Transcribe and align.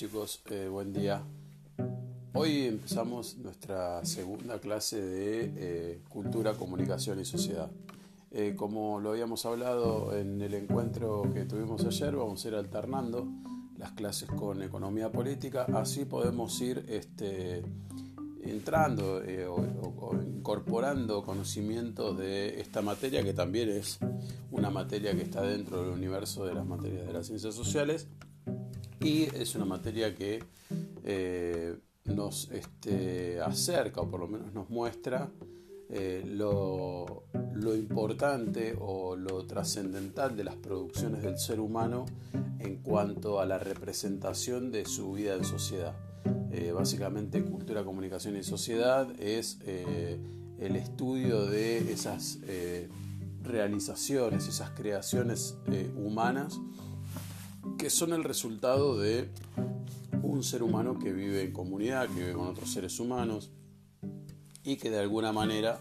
chicos, 0.00 0.40
eh, 0.48 0.66
buen 0.66 0.94
día. 0.94 1.22
Hoy 2.32 2.62
empezamos 2.62 3.36
nuestra 3.36 4.02
segunda 4.06 4.58
clase 4.58 4.98
de 4.98 5.52
eh, 5.56 6.00
Cultura, 6.08 6.54
Comunicación 6.54 7.20
y 7.20 7.26
Sociedad. 7.26 7.70
Eh, 8.30 8.54
como 8.56 8.98
lo 8.98 9.10
habíamos 9.10 9.44
hablado 9.44 10.16
en 10.16 10.40
el 10.40 10.54
encuentro 10.54 11.30
que 11.34 11.44
tuvimos 11.44 11.84
ayer, 11.84 12.16
vamos 12.16 12.42
a 12.42 12.48
ir 12.48 12.54
alternando 12.54 13.28
las 13.76 13.92
clases 13.92 14.30
con 14.30 14.62
Economía 14.62 15.12
Política, 15.12 15.66
así 15.74 16.06
podemos 16.06 16.58
ir 16.62 16.82
este, 16.88 17.62
entrando 18.42 19.20
o, 19.50 20.14
incorporando 20.14 21.22
conocimientos 21.22 22.16
de 22.16 22.58
esta 22.58 22.80
materia, 22.80 23.22
que 23.22 23.34
también 23.34 23.68
es 23.68 23.98
una 24.50 24.70
materia 24.70 25.14
que 25.14 25.24
está 25.24 25.42
dentro 25.42 25.82
del 25.82 25.90
universo 25.90 26.46
de 26.46 26.54
las 26.54 26.64
materias 26.64 27.06
de 27.06 27.12
las 27.12 27.26
ciencias 27.26 27.54
sociales 27.54 28.08
y 29.00 29.22
es 29.34 29.54
una 29.54 29.64
materia 29.64 30.14
que 30.14 30.44
eh, 31.04 31.76
nos 32.04 32.50
este, 32.50 33.40
acerca 33.40 34.02
o 34.02 34.10
por 34.10 34.20
lo 34.20 34.28
menos 34.28 34.52
nos 34.52 34.68
muestra 34.68 35.30
eh, 35.88 36.22
lo, 36.26 37.24
importante 37.74 38.76
o 38.78 39.16
lo 39.16 39.44
trascendental 39.46 40.36
de 40.36 40.44
las 40.44 40.56
producciones 40.56 41.22
del 41.22 41.38
ser 41.38 41.60
humano 41.60 42.06
en 42.58 42.76
cuanto 42.76 43.40
a 43.40 43.46
la 43.46 43.58
representación 43.58 44.70
de 44.70 44.84
su 44.84 45.12
vida 45.12 45.34
en 45.34 45.44
sociedad. 45.44 45.94
Eh, 46.52 46.72
básicamente 46.72 47.42
cultura, 47.42 47.84
comunicación 47.84 48.36
y 48.36 48.42
sociedad 48.42 49.08
es 49.18 49.58
el 49.64 50.76
estudio 50.76 51.46
de 51.46 51.92
esas 51.92 52.38
realizaciones, 53.42 54.46
esas 54.46 54.70
creaciones 54.70 55.56
humanas 55.96 56.60
que 57.78 57.90
son 57.90 58.12
el 58.12 58.24
resultado 58.24 58.98
de 58.98 59.30
un 60.22 60.42
ser 60.42 60.62
humano 60.62 60.98
que 60.98 61.12
vive 61.12 61.42
en 61.42 61.52
comunidad, 61.52 62.08
que 62.08 62.20
vive 62.20 62.32
con 62.32 62.46
otros 62.46 62.72
seres 62.72 63.00
humanos 63.00 63.50
y 64.64 64.76
que 64.76 64.90
de 64.90 64.98
alguna 64.98 65.32
manera 65.32 65.80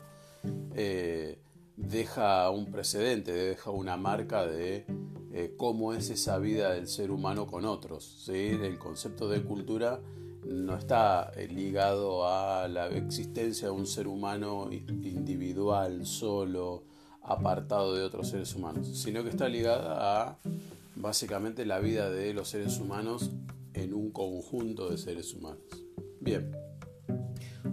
eh, 0.76 1.40
deja 1.76 2.50
un 2.50 2.72
precedente, 2.72 3.32
deja 3.32 3.72
una 3.72 3.98
marca 3.98 4.46
de 4.46 4.86
eh, 5.32 5.54
cómo 5.58 5.94
es 5.94 6.10
esa 6.10 6.38
vida 6.40 6.72
del 6.72 6.88
ser 6.88 7.12
humano 7.12 7.48
con 7.48 7.66
otros. 7.66 8.28
El 8.30 8.78
concepto 8.80 9.28
de 9.30 9.44
cultura 9.44 10.00
no 10.46 10.76
está 10.76 11.32
eh, 11.36 11.48
ligado 11.48 12.28
a 12.28 12.68
la 12.68 12.88
existencia 12.88 13.68
de 13.68 13.74
un 13.74 13.86
ser 13.86 14.08
humano 14.08 14.70
individual, 14.72 16.06
solo, 16.06 16.84
apartado 17.22 17.94
de 17.94 18.04
otros 18.04 18.30
seres 18.30 18.56
humanos, 18.56 18.88
sino 18.88 19.24
que 19.24 19.30
está 19.30 19.48
ligada 19.48 20.30
a 20.30 20.40
básicamente 21.00 21.66
la 21.66 21.80
vida 21.80 22.10
de 22.12 22.34
los 22.34 22.50
seres 22.50 22.78
humanos 22.78 23.32
en 23.74 23.94
un 23.94 24.12
conjunto 24.12 24.90
de 24.90 24.98
seres 24.98 25.34
humanos. 25.34 25.64
Bien, 26.20 26.52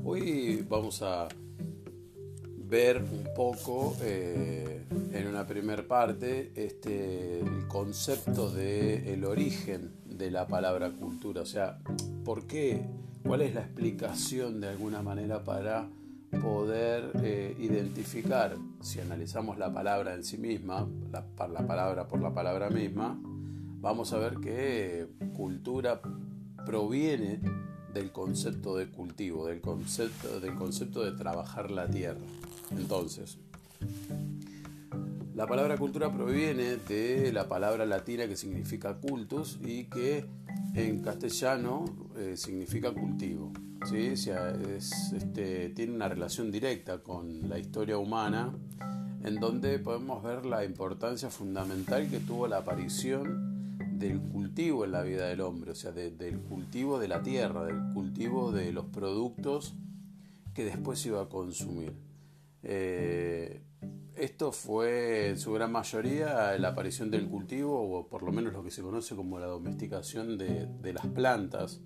hoy 0.04 0.64
vamos 0.68 1.02
a 1.02 1.28
ver 2.56 3.02
un 3.02 3.28
poco 3.34 3.96
eh, 4.00 4.84
en 5.12 5.26
una 5.26 5.46
primera 5.46 5.86
parte 5.86 6.52
este, 6.54 7.40
el 7.40 7.66
concepto 7.66 8.50
del 8.50 9.06
el 9.08 9.24
origen 9.24 9.92
de 10.04 10.30
la 10.30 10.46
palabra 10.46 10.92
cultura, 10.92 11.42
o 11.42 11.46
sea, 11.46 11.78
¿por 12.24 12.46
qué? 12.46 12.86
¿Cuál 13.24 13.42
es 13.42 13.54
la 13.54 13.62
explicación 13.62 14.60
de 14.60 14.68
alguna 14.68 15.02
manera 15.02 15.42
para 15.42 15.90
poder 16.30 17.12
eh, 17.22 17.56
identificar, 17.58 18.56
si 18.80 19.00
analizamos 19.00 19.58
la 19.58 19.72
palabra 19.72 20.14
en 20.14 20.24
sí 20.24 20.38
misma, 20.38 20.86
la, 21.10 21.24
la, 21.48 21.66
palabra 21.66 22.08
por 22.08 22.20
la 22.20 22.34
palabra 22.34 22.70
misma, 22.70 23.18
vamos 23.80 24.12
a 24.12 24.18
ver 24.18 24.36
que 24.36 25.06
cultura 25.34 26.00
proviene 26.64 27.40
del 27.94 28.12
concepto 28.12 28.76
de 28.76 28.88
cultivo, 28.88 29.46
del 29.46 29.60
concepto, 29.60 30.40
del 30.40 30.54
concepto 30.54 31.02
de 31.02 31.12
trabajar 31.12 31.70
la 31.70 31.88
tierra. 31.88 32.20
Entonces, 32.70 33.38
la 35.34 35.46
palabra 35.46 35.76
cultura 35.76 36.12
proviene 36.12 36.76
de 36.76 37.30
la 37.32 37.48
palabra 37.48 37.86
latina 37.86 38.26
que 38.26 38.36
significa 38.36 38.94
cultus 38.96 39.58
y 39.62 39.84
que 39.84 40.24
en 40.76 41.00
castellano 41.00 41.84
eh, 42.16 42.36
significa 42.36 42.92
cultivo. 42.92 43.52
¿sí? 43.88 44.08
este, 44.08 45.70
tiene 45.70 45.94
una 45.94 46.08
relación 46.08 46.50
directa 46.50 47.02
con 47.02 47.48
la 47.48 47.58
historia 47.58 47.98
humana, 47.98 48.54
en 49.24 49.36
donde 49.36 49.78
podemos 49.78 50.22
ver 50.22 50.44
la 50.44 50.64
importancia 50.64 51.30
fundamental 51.30 52.08
que 52.10 52.20
tuvo 52.20 52.46
la 52.46 52.58
aparición 52.58 53.78
del 53.98 54.20
cultivo 54.20 54.84
en 54.84 54.92
la 54.92 55.02
vida 55.02 55.26
del 55.28 55.40
hombre, 55.40 55.70
o 55.70 55.74
sea, 55.74 55.92
del 55.92 56.38
cultivo 56.40 56.98
de 56.98 57.08
la 57.08 57.22
tierra, 57.22 57.64
del 57.64 57.94
cultivo 57.94 58.52
de 58.52 58.72
los 58.72 58.84
productos 58.86 59.74
que 60.54 60.64
después 60.64 61.04
iba 61.06 61.22
a 61.22 61.28
consumir. 61.28 61.94
Eh, 62.62 63.62
esto 64.16 64.52
fue 64.52 65.28
en 65.28 65.38
su 65.38 65.52
gran 65.52 65.72
mayoría 65.72 66.56
la 66.58 66.68
aparición 66.68 67.10
del 67.10 67.28
cultivo, 67.28 67.98
o 67.98 68.06
por 68.06 68.22
lo 68.22 68.32
menos 68.32 68.52
lo 68.52 68.62
que 68.62 68.70
se 68.70 68.82
conoce 68.82 69.14
como 69.14 69.38
la 69.38 69.46
domesticación 69.46 70.38
de 70.38 70.92
las 70.92 71.06
plantas, 71.06 71.80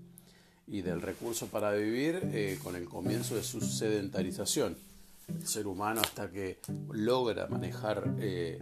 y 0.70 0.82
del 0.82 1.02
recurso 1.02 1.48
para 1.48 1.72
vivir 1.72 2.20
eh, 2.32 2.58
con 2.62 2.76
el 2.76 2.88
comienzo 2.88 3.34
de 3.34 3.42
su 3.42 3.60
sedentarización. 3.60 4.76
El 5.28 5.46
ser 5.46 5.66
humano 5.66 6.00
hasta 6.00 6.30
que 6.30 6.58
logra 6.92 7.48
manejar 7.48 8.14
eh, 8.20 8.58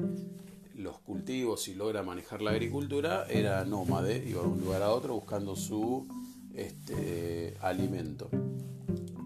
los 0.74 0.98
cultivos 1.00 1.68
y 1.68 1.74
logra 1.74 2.02
manejar 2.02 2.40
la 2.40 2.52
agricultura 2.52 3.26
era 3.28 3.62
nómade, 3.64 4.24
iba 4.26 4.42
de 4.42 4.48
un 4.48 4.60
lugar 4.60 4.82
a 4.82 4.90
otro 4.90 5.14
buscando 5.14 5.54
su 5.54 6.08
este, 6.54 7.56
alimento. 7.60 8.30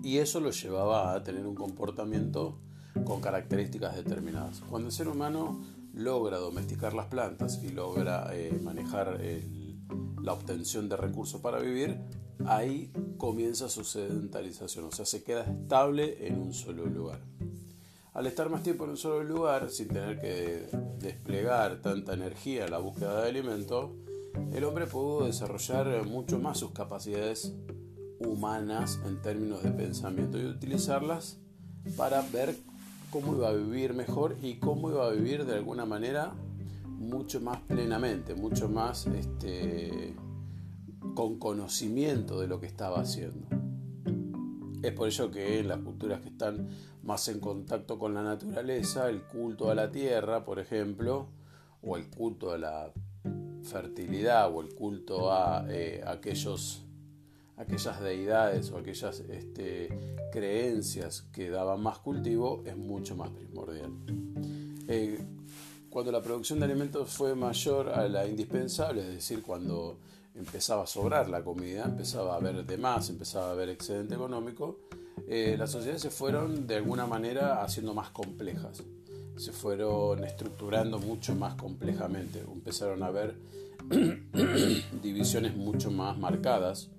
Y 0.02 0.18
eso 0.18 0.40
lo 0.40 0.50
llevaba 0.50 1.14
a 1.14 1.22
tener 1.22 1.46
un 1.46 1.54
comportamiento 1.54 2.58
con 3.04 3.20
características 3.20 3.96
determinadas. 3.96 4.60
Cuando 4.68 4.88
el 4.88 4.92
ser 4.92 5.08
humano 5.08 5.62
logra 5.94 6.38
domesticar 6.38 6.94
las 6.94 7.06
plantas 7.06 7.62
y 7.62 7.70
logra 7.70 8.30
eh, 8.32 8.58
manejar 8.62 9.20
la 10.22 10.32
obtención 10.32 10.88
de 10.88 10.96
recursos 10.96 11.40
para 11.40 11.58
vivir, 11.58 11.98
ahí 12.46 12.92
comienza 13.18 13.68
su 13.68 13.84
sedentarización, 13.84 14.86
o 14.86 14.92
sea, 14.92 15.04
se 15.04 15.22
queda 15.22 15.44
estable 15.44 16.26
en 16.26 16.40
un 16.40 16.54
solo 16.54 16.86
lugar. 16.86 17.20
Al 18.14 18.26
estar 18.26 18.50
más 18.50 18.62
tiempo 18.62 18.84
en 18.84 18.90
un 18.90 18.96
solo 18.96 19.24
lugar, 19.24 19.70
sin 19.70 19.88
tener 19.88 20.20
que 20.20 20.68
desplegar 20.98 21.80
tanta 21.80 22.12
energía 22.12 22.66
en 22.66 22.70
la 22.70 22.78
búsqueda 22.78 23.22
de 23.22 23.28
alimento, 23.28 23.96
el 24.52 24.64
hombre 24.64 24.86
pudo 24.86 25.26
desarrollar 25.26 26.06
mucho 26.06 26.38
más 26.38 26.58
sus 26.58 26.72
capacidades 26.72 27.54
humanas 28.18 29.00
en 29.06 29.20
términos 29.22 29.62
de 29.62 29.70
pensamiento 29.70 30.38
y 30.38 30.44
utilizarlas 30.44 31.38
para 31.96 32.22
ver 32.22 32.56
cómo 33.12 33.34
iba 33.34 33.50
a 33.50 33.52
vivir 33.52 33.92
mejor 33.92 34.38
y 34.42 34.54
cómo 34.54 34.90
iba 34.90 35.06
a 35.06 35.10
vivir 35.10 35.44
de 35.44 35.54
alguna 35.54 35.84
manera 35.84 36.32
mucho 36.86 37.42
más 37.42 37.60
plenamente, 37.60 38.34
mucho 38.34 38.70
más 38.70 39.06
este, 39.06 40.16
con 41.14 41.38
conocimiento 41.38 42.40
de 42.40 42.46
lo 42.46 42.58
que 42.58 42.66
estaba 42.66 43.00
haciendo. 43.00 43.46
Es 44.82 44.92
por 44.92 45.08
ello 45.08 45.30
que 45.30 45.60
en 45.60 45.68
las 45.68 45.80
culturas 45.80 46.22
que 46.22 46.28
están 46.28 46.70
más 47.02 47.28
en 47.28 47.38
contacto 47.38 47.98
con 47.98 48.14
la 48.14 48.22
naturaleza, 48.22 49.10
el 49.10 49.22
culto 49.22 49.70
a 49.70 49.74
la 49.74 49.92
tierra, 49.92 50.44
por 50.44 50.58
ejemplo, 50.58 51.28
o 51.82 51.98
el 51.98 52.08
culto 52.08 52.52
a 52.52 52.58
la 52.58 52.92
fertilidad 53.62 54.50
o 54.52 54.62
el 54.62 54.74
culto 54.74 55.30
a 55.30 55.66
eh, 55.68 56.02
aquellos, 56.06 56.86
aquellas 57.56 58.00
deidades 58.00 58.70
o 58.70 58.78
aquellas 58.78 59.20
este, 59.20 59.88
creencias 60.32 61.22
que 61.32 61.50
daban 61.50 61.82
más 61.82 61.98
cultivo, 61.98 62.62
es 62.66 62.76
mucho 62.76 63.14
más 63.16 63.30
primordial. 63.30 63.92
Eh, 64.88 65.18
cuando 65.90 66.10
la 66.10 66.22
producción 66.22 66.58
de 66.58 66.64
alimentos 66.64 67.10
fue 67.10 67.34
mayor 67.34 67.90
a 67.90 68.08
la 68.08 68.26
indispensable, 68.26 69.02
es 69.02 69.14
decir, 69.14 69.42
cuando 69.42 69.98
empezaba 70.34 70.84
a 70.84 70.86
sobrar 70.86 71.28
la 71.28 71.44
comida, 71.44 71.84
empezaba 71.84 72.34
a 72.34 72.36
haber 72.36 72.64
de 72.64 72.78
más, 72.78 73.10
empezaba 73.10 73.48
a 73.48 73.50
haber 73.52 73.68
excedente 73.68 74.14
económico, 74.14 74.78
eh, 75.28 75.56
las 75.58 75.70
sociedades 75.70 76.02
se 76.02 76.10
fueron 76.10 76.66
de 76.66 76.76
alguna 76.76 77.06
manera 77.06 77.62
haciendo 77.62 77.92
más 77.92 78.10
complejas, 78.10 78.82
se 79.36 79.52
fueron 79.52 80.24
estructurando 80.24 80.98
mucho 80.98 81.34
más 81.34 81.54
complejamente, 81.54 82.40
empezaron 82.40 83.02
a 83.02 83.06
haber 83.06 83.34
divisiones 85.02 85.54
mucho 85.56 85.90
más 85.90 86.18
marcadas 86.18 86.90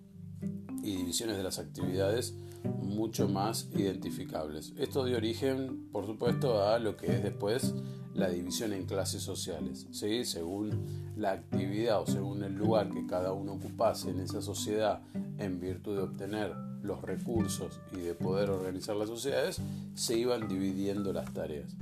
y 0.84 0.98
divisiones 0.98 1.38
de 1.38 1.44
las 1.44 1.60
actividades 1.60 2.36
mucho 2.64 3.28
más 3.28 3.70
identificables. 3.76 4.74
Esto 4.78 5.06
dio 5.06 5.18
origen, 5.18 5.90
por 5.92 6.06
supuesto, 6.06 6.64
a 6.64 6.80
lo 6.80 6.96
que 6.96 7.08
es 7.08 7.24
después 7.24 7.74
la 8.14 8.30
división 8.30 8.74
en 8.74 8.86
clases 8.86 9.24
sociales, 9.24 9.88
¿sí? 9.92 10.24
según 10.24 11.14
la 11.18 11.32
actividad 11.32 12.02
o 12.02 12.06
según 12.06 12.44
el 12.44 12.54
lugar 12.54 12.90
que 12.92 13.06
cada 13.08 13.34
uno 13.34 13.54
ocupase 13.54 14.12
en 14.12 14.20
esa 14.20 14.42
sociedad 14.42 15.02
en 15.40 15.60
virtud 15.60 15.96
de 15.96 16.04
obtener 16.04 16.54
los 16.84 17.02
recursos 17.02 17.80
y 17.92 17.98
de 17.98 18.14
poder 18.14 18.50
organizar 18.50 18.96
las 18.96 19.10
sociedades, 19.10 19.62
se 19.96 20.18
iban 20.18 20.48
dividiendo 20.48 21.12
las 21.14 21.34
tareas. 21.34 21.76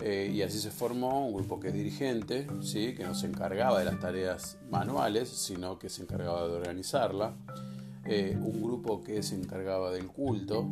Eh, 0.00 0.30
y 0.32 0.42
así 0.42 0.58
se 0.58 0.70
formó 0.70 1.26
un 1.26 1.34
grupo 1.34 1.58
que 1.58 1.68
es 1.68 1.74
dirigente, 1.74 2.46
¿sí? 2.60 2.94
que 2.94 3.04
no 3.04 3.14
se 3.14 3.26
encargaba 3.26 3.78
de 3.78 3.86
las 3.86 3.98
tareas 3.98 4.58
manuales, 4.70 5.28
sino 5.28 5.78
que 5.78 5.88
se 5.88 6.02
encargaba 6.02 6.46
de 6.46 6.54
organizarla. 6.54 7.34
Eh, 8.08 8.38
un 8.40 8.62
grupo 8.62 9.02
que 9.02 9.22
se 9.22 9.34
encargaba 9.34 9.90
del 9.90 10.06
culto, 10.06 10.68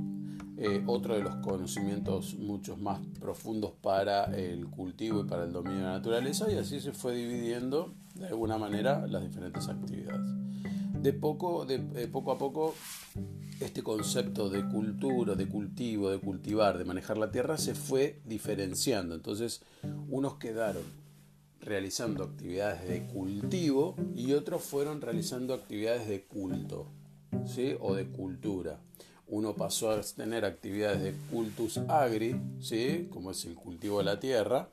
eh, 0.56 0.84
otro 0.86 1.16
de 1.16 1.22
los 1.22 1.34
conocimientos 1.36 2.34
muchos 2.38 2.78
más 2.78 3.00
profundos 3.20 3.72
para 3.82 4.26
el 4.36 4.69
cultivo 4.69 5.22
y 5.22 5.25
para 5.25 5.42
el 5.42 5.52
dominio 5.52 5.78
de 5.78 5.84
la 5.84 5.92
naturaleza, 5.94 6.50
y 6.50 6.56
así 6.56 6.78
se 6.78 6.92
fue 6.92 7.16
dividiendo 7.16 7.92
de 8.14 8.28
alguna 8.28 8.56
manera 8.56 9.06
las 9.08 9.22
diferentes 9.22 9.69
actividades. 9.69 10.31
De 11.02 11.12
poco, 11.12 11.66
de, 11.66 11.78
poco 12.06 12.31
a 12.31 12.38
poco 12.38 12.75
este 13.60 13.82
concepto 13.82 14.48
de 14.48 14.64
cultura, 14.69 15.34
de 15.34 15.48
cultivo, 15.48 16.10
de 16.10 16.19
cultivar, 16.19 16.78
de 16.78 16.84
manejar 16.84 17.19
la 17.19 17.32
tierra 17.32 17.58
se 17.58 17.75
fue 17.75 18.20
diferenciando. 18.25 19.14
Entonces, 19.14 19.62
unos 20.08 20.37
quedaron 20.37 20.84
realizando 21.60 22.22
actividades 22.22 22.88
de 22.88 23.06
cultivo 23.06 23.96
y 24.14 24.32
otros 24.34 24.62
fueron 24.62 25.00
realizando 25.00 25.52
actividades 25.52 26.08
de 26.08 26.22
culto 26.22 26.87
o 27.81 27.94
de 27.94 28.06
cultura. 28.06 28.78
Uno 29.26 29.54
pasó 29.54 29.90
a 29.90 30.00
tener 30.00 30.44
actividades 30.44 31.02
de 31.02 31.14
cultus 31.31 31.78
agri, 31.88 32.36
¿sí? 32.60 33.08
como 33.12 33.31
es 33.31 33.44
el 33.44 33.54
cultivo 33.54 33.98
de 33.98 34.04
la 34.04 34.20
tierra, 34.20 34.69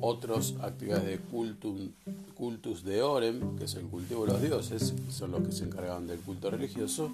otros 0.00 0.56
actividades 0.60 1.06
de 1.06 1.18
cultum, 1.18 1.92
cultus 2.34 2.84
de 2.84 3.02
orem, 3.02 3.56
que 3.56 3.64
es 3.64 3.74
el 3.74 3.86
cultivo 3.86 4.26
de 4.26 4.32
los 4.32 4.42
dioses, 4.42 4.94
son 5.10 5.30
los 5.30 5.42
que 5.42 5.52
se 5.52 5.64
encargaban 5.64 6.06
del 6.06 6.20
culto 6.20 6.50
religioso, 6.50 7.10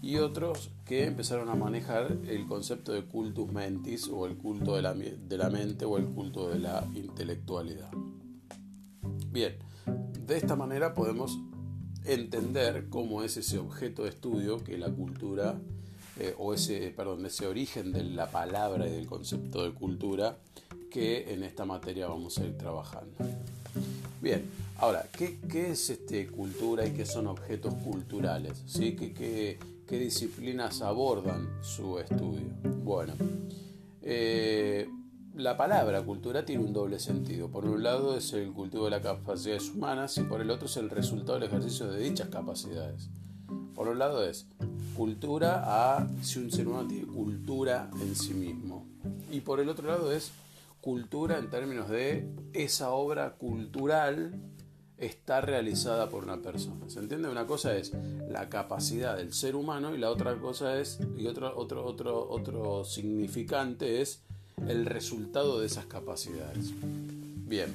y 0.00 0.16
otros 0.16 0.70
que 0.84 1.04
empezaron 1.04 1.48
a 1.48 1.54
manejar 1.54 2.16
el 2.26 2.46
concepto 2.46 2.92
de 2.92 3.04
cultus 3.04 3.52
mentis 3.52 4.08
o 4.08 4.26
el 4.26 4.36
culto 4.36 4.74
de 4.76 4.82
la, 4.82 4.94
de 4.94 5.38
la 5.38 5.48
mente 5.48 5.84
o 5.84 5.96
el 5.96 6.06
culto 6.06 6.48
de 6.48 6.58
la 6.58 6.84
intelectualidad. 6.94 7.90
Bien, 9.30 9.54
de 10.26 10.36
esta 10.36 10.56
manera 10.56 10.94
podemos 10.94 11.38
entender 12.04 12.86
cómo 12.88 13.22
es 13.22 13.36
ese 13.36 13.58
objeto 13.58 14.04
de 14.04 14.10
estudio 14.10 14.62
que 14.64 14.78
la 14.78 14.90
cultura, 14.90 15.58
eh, 16.18 16.34
o 16.38 16.54
ese, 16.54 16.92
perdón, 16.96 17.24
ese 17.26 17.46
origen 17.46 17.92
de 17.92 18.04
la 18.04 18.30
palabra 18.30 18.86
y 18.86 18.92
del 18.92 19.06
concepto 19.06 19.64
de 19.64 19.72
cultura 19.72 20.36
que 20.90 21.32
en 21.32 21.42
esta 21.42 21.64
materia 21.64 22.06
vamos 22.06 22.38
a 22.38 22.44
ir 22.44 22.56
trabajando. 22.58 23.16
Bien, 24.20 24.44
ahora, 24.78 25.06
¿qué, 25.16 25.38
es 25.70 25.90
este 25.90 26.28
cultura 26.28 26.86
y 26.86 26.92
qué 26.92 27.06
son 27.06 27.26
objetos 27.26 27.74
culturales? 27.74 28.62
¿Sí? 28.66 28.94
¿Qué, 28.94 29.12
qué, 29.12 29.58
qué 29.86 29.98
disciplinas 29.98 30.82
abordan 30.82 31.48
su 31.62 31.98
estudio? 31.98 32.46
Bueno, 32.84 33.14
eh, 34.02 34.88
la 35.34 35.56
palabra 35.56 36.02
cultura 36.02 36.44
tiene 36.44 36.64
un 36.64 36.72
doble 36.72 36.98
sentido. 36.98 37.48
Por 37.48 37.64
un 37.64 37.82
lado 37.82 38.16
es 38.16 38.32
el 38.32 38.52
cultivo 38.52 38.84
de 38.84 38.90
las 38.90 39.02
capacidades 39.02 39.70
humanas 39.70 40.16
y 40.18 40.22
por 40.22 40.40
el 40.40 40.50
otro 40.50 40.66
es 40.66 40.76
el 40.76 40.90
resultado 40.90 41.34
del 41.38 41.48
ejercicio 41.48 41.86
de 41.90 42.00
dichas 42.00 42.28
capacidades. 42.28 43.08
Por 43.74 43.88
un 43.88 43.98
lado 43.98 44.24
es 44.24 44.46
cultura 44.94 45.62
a 45.64 46.06
si 46.22 46.38
un 46.38 46.50
ser 46.50 46.68
humano 46.68 46.88
tiene 46.88 47.06
cultura 47.06 47.90
en 48.00 48.14
sí 48.14 48.34
mismo. 48.34 48.86
Y 49.30 49.40
por 49.40 49.60
el 49.60 49.68
otro 49.68 49.88
lado 49.88 50.12
es 50.12 50.32
cultura 50.80 51.38
en 51.38 51.48
términos 51.48 51.88
de 51.88 52.28
esa 52.52 52.90
obra 52.90 53.34
cultural 53.34 54.34
está 54.98 55.40
realizada 55.40 56.08
por 56.10 56.22
una 56.22 56.42
persona. 56.42 56.88
¿Se 56.88 57.00
entiende? 57.00 57.28
Una 57.28 57.46
cosa 57.46 57.74
es 57.74 57.92
la 58.28 58.48
capacidad 58.48 59.16
del 59.16 59.32
ser 59.32 59.56
humano 59.56 59.94
y 59.94 59.98
la 59.98 60.10
otra 60.10 60.36
cosa 60.36 60.78
es, 60.78 61.00
y 61.16 61.26
otro, 61.26 61.56
otro, 61.56 61.84
otro, 61.84 62.28
otro 62.28 62.84
significante 62.84 64.00
es 64.00 64.22
el 64.68 64.86
resultado 64.86 65.60
de 65.60 65.66
esas 65.66 65.86
capacidades. 65.86 66.72
Bien. 67.46 67.72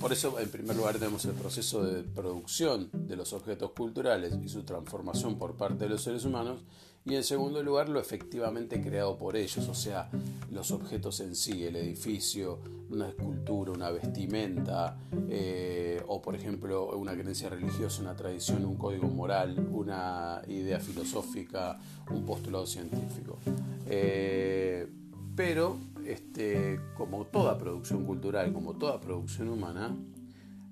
Por 0.00 0.12
eso, 0.12 0.40
en 0.40 0.48
primer 0.48 0.76
lugar, 0.76 0.94
tenemos 0.94 1.24
el 1.26 1.32
proceso 1.32 1.84
de 1.84 2.02
producción 2.02 2.88
de 2.92 3.16
los 3.16 3.34
objetos 3.34 3.72
culturales 3.72 4.32
y 4.42 4.48
su 4.48 4.62
transformación 4.62 5.38
por 5.38 5.56
parte 5.56 5.84
de 5.84 5.90
los 5.90 6.02
seres 6.02 6.24
humanos 6.24 6.60
y 7.06 7.16
en 7.16 7.22
segundo 7.22 7.62
lugar 7.62 7.90
lo 7.90 8.00
efectivamente 8.00 8.80
creado 8.80 9.18
por 9.18 9.36
ellos, 9.36 9.68
o 9.68 9.74
sea, 9.74 10.08
los 10.50 10.70
objetos 10.70 11.20
en 11.20 11.36
sí, 11.36 11.64
el 11.64 11.76
edificio, 11.76 12.60
una 12.88 13.08
escultura, 13.08 13.72
una 13.72 13.90
vestimenta, 13.90 14.96
eh, 15.28 16.02
o 16.08 16.22
por 16.22 16.34
ejemplo 16.34 16.96
una 16.96 17.12
creencia 17.12 17.50
religiosa, 17.50 18.00
una 18.00 18.16
tradición, 18.16 18.64
un 18.64 18.76
código 18.76 19.06
moral, 19.08 19.68
una 19.70 20.40
idea 20.48 20.80
filosófica, 20.80 21.78
un 22.10 22.24
postulado 22.24 22.66
científico. 22.66 23.38
Eh, 23.86 24.88
pero, 25.36 25.78
este, 26.04 26.80
como 26.96 27.26
toda 27.26 27.58
producción 27.58 28.04
cultural, 28.04 28.52
como 28.52 28.74
toda 28.74 29.00
producción 29.00 29.48
humana, 29.48 29.96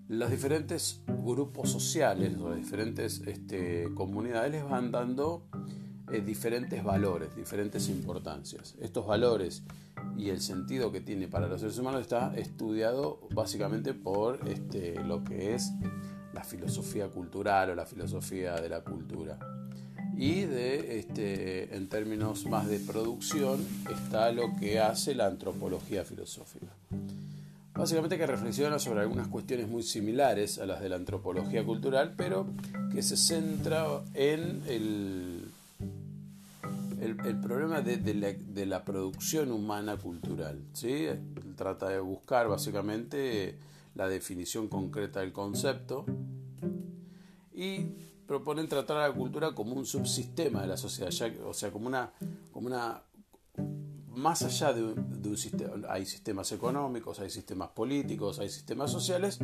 los 0.08 0.30
diferentes 0.30 1.00
grupos 1.06 1.70
sociales 1.70 2.36
o 2.38 2.50
las 2.50 2.58
diferentes 2.58 3.22
este, 3.26 3.88
comunidades 3.94 4.52
les 4.52 4.68
van 4.68 4.92
dando 4.92 5.46
eh, 6.12 6.20
diferentes 6.20 6.84
valores, 6.84 7.34
diferentes 7.34 7.88
importancias. 7.88 8.76
Estos 8.80 9.06
valores 9.06 9.62
y 10.16 10.28
el 10.28 10.40
sentido 10.40 10.92
que 10.92 11.00
tiene 11.00 11.28
para 11.28 11.48
los 11.48 11.60
seres 11.60 11.78
humanos 11.78 12.02
está 12.02 12.36
estudiado 12.36 13.20
básicamente 13.34 13.94
por 13.94 14.46
este, 14.48 15.02
lo 15.02 15.24
que 15.24 15.54
es 15.54 15.72
la 16.34 16.44
filosofía 16.44 17.08
cultural 17.08 17.70
o 17.70 17.74
la 17.74 17.86
filosofía 17.86 18.56
de 18.56 18.68
la 18.68 18.82
cultura. 18.82 19.38
Y 20.16 20.42
de, 20.42 20.98
este, 20.98 21.74
en 21.74 21.88
términos 21.88 22.46
más 22.46 22.68
de 22.68 22.78
producción 22.78 23.66
está 23.90 24.30
lo 24.32 24.56
que 24.56 24.78
hace 24.80 25.14
la 25.14 25.26
antropología 25.26 26.04
filosófica. 26.04 26.68
Básicamente 27.74 28.18
que 28.18 28.26
reflexiona 28.26 28.78
sobre 28.78 29.00
algunas 29.00 29.28
cuestiones 29.28 29.68
muy 29.68 29.82
similares 29.82 30.58
a 30.58 30.66
las 30.66 30.80
de 30.82 30.90
la 30.90 30.96
antropología 30.96 31.64
cultural, 31.64 32.14
pero 32.16 32.46
que 32.92 33.02
se 33.02 33.16
centra 33.16 33.86
en 34.14 34.62
el 34.68 35.52
el, 37.02 37.40
problema 37.40 37.80
de, 37.80 38.66
la, 38.66 38.84
producción 38.84 39.50
humana 39.50 39.96
cultural. 39.96 40.62
¿sí? 40.72 41.06
Trata 41.56 41.88
de 41.88 42.00
buscar 42.00 42.48
básicamente 42.48 43.56
la 43.94 44.08
definición 44.08 44.68
concreta 44.68 45.20
del 45.20 45.32
concepto 45.32 46.04
y 47.54 47.86
proponen 48.32 48.66
tratar 48.66 48.96
a 48.96 49.08
la 49.08 49.14
cultura 49.14 49.54
como 49.54 49.74
un 49.74 49.84
subsistema 49.84 50.62
de 50.62 50.66
la 50.66 50.78
sociedad, 50.78 51.12
o 51.44 51.52
sea, 51.52 51.70
como 51.70 51.86
una, 51.86 52.12
como 52.50 52.66
una 52.66 53.02
más 54.08 54.40
allá 54.40 54.72
de 54.72 54.84
un, 54.84 55.36
sistema, 55.36 55.74
hay 55.90 56.06
sistemas 56.06 56.50
económicos, 56.52 57.20
hay 57.20 57.28
sistemas 57.28 57.68
políticos, 57.72 58.38
hay 58.38 58.48
sistemas 58.48 58.90
sociales, 58.90 59.38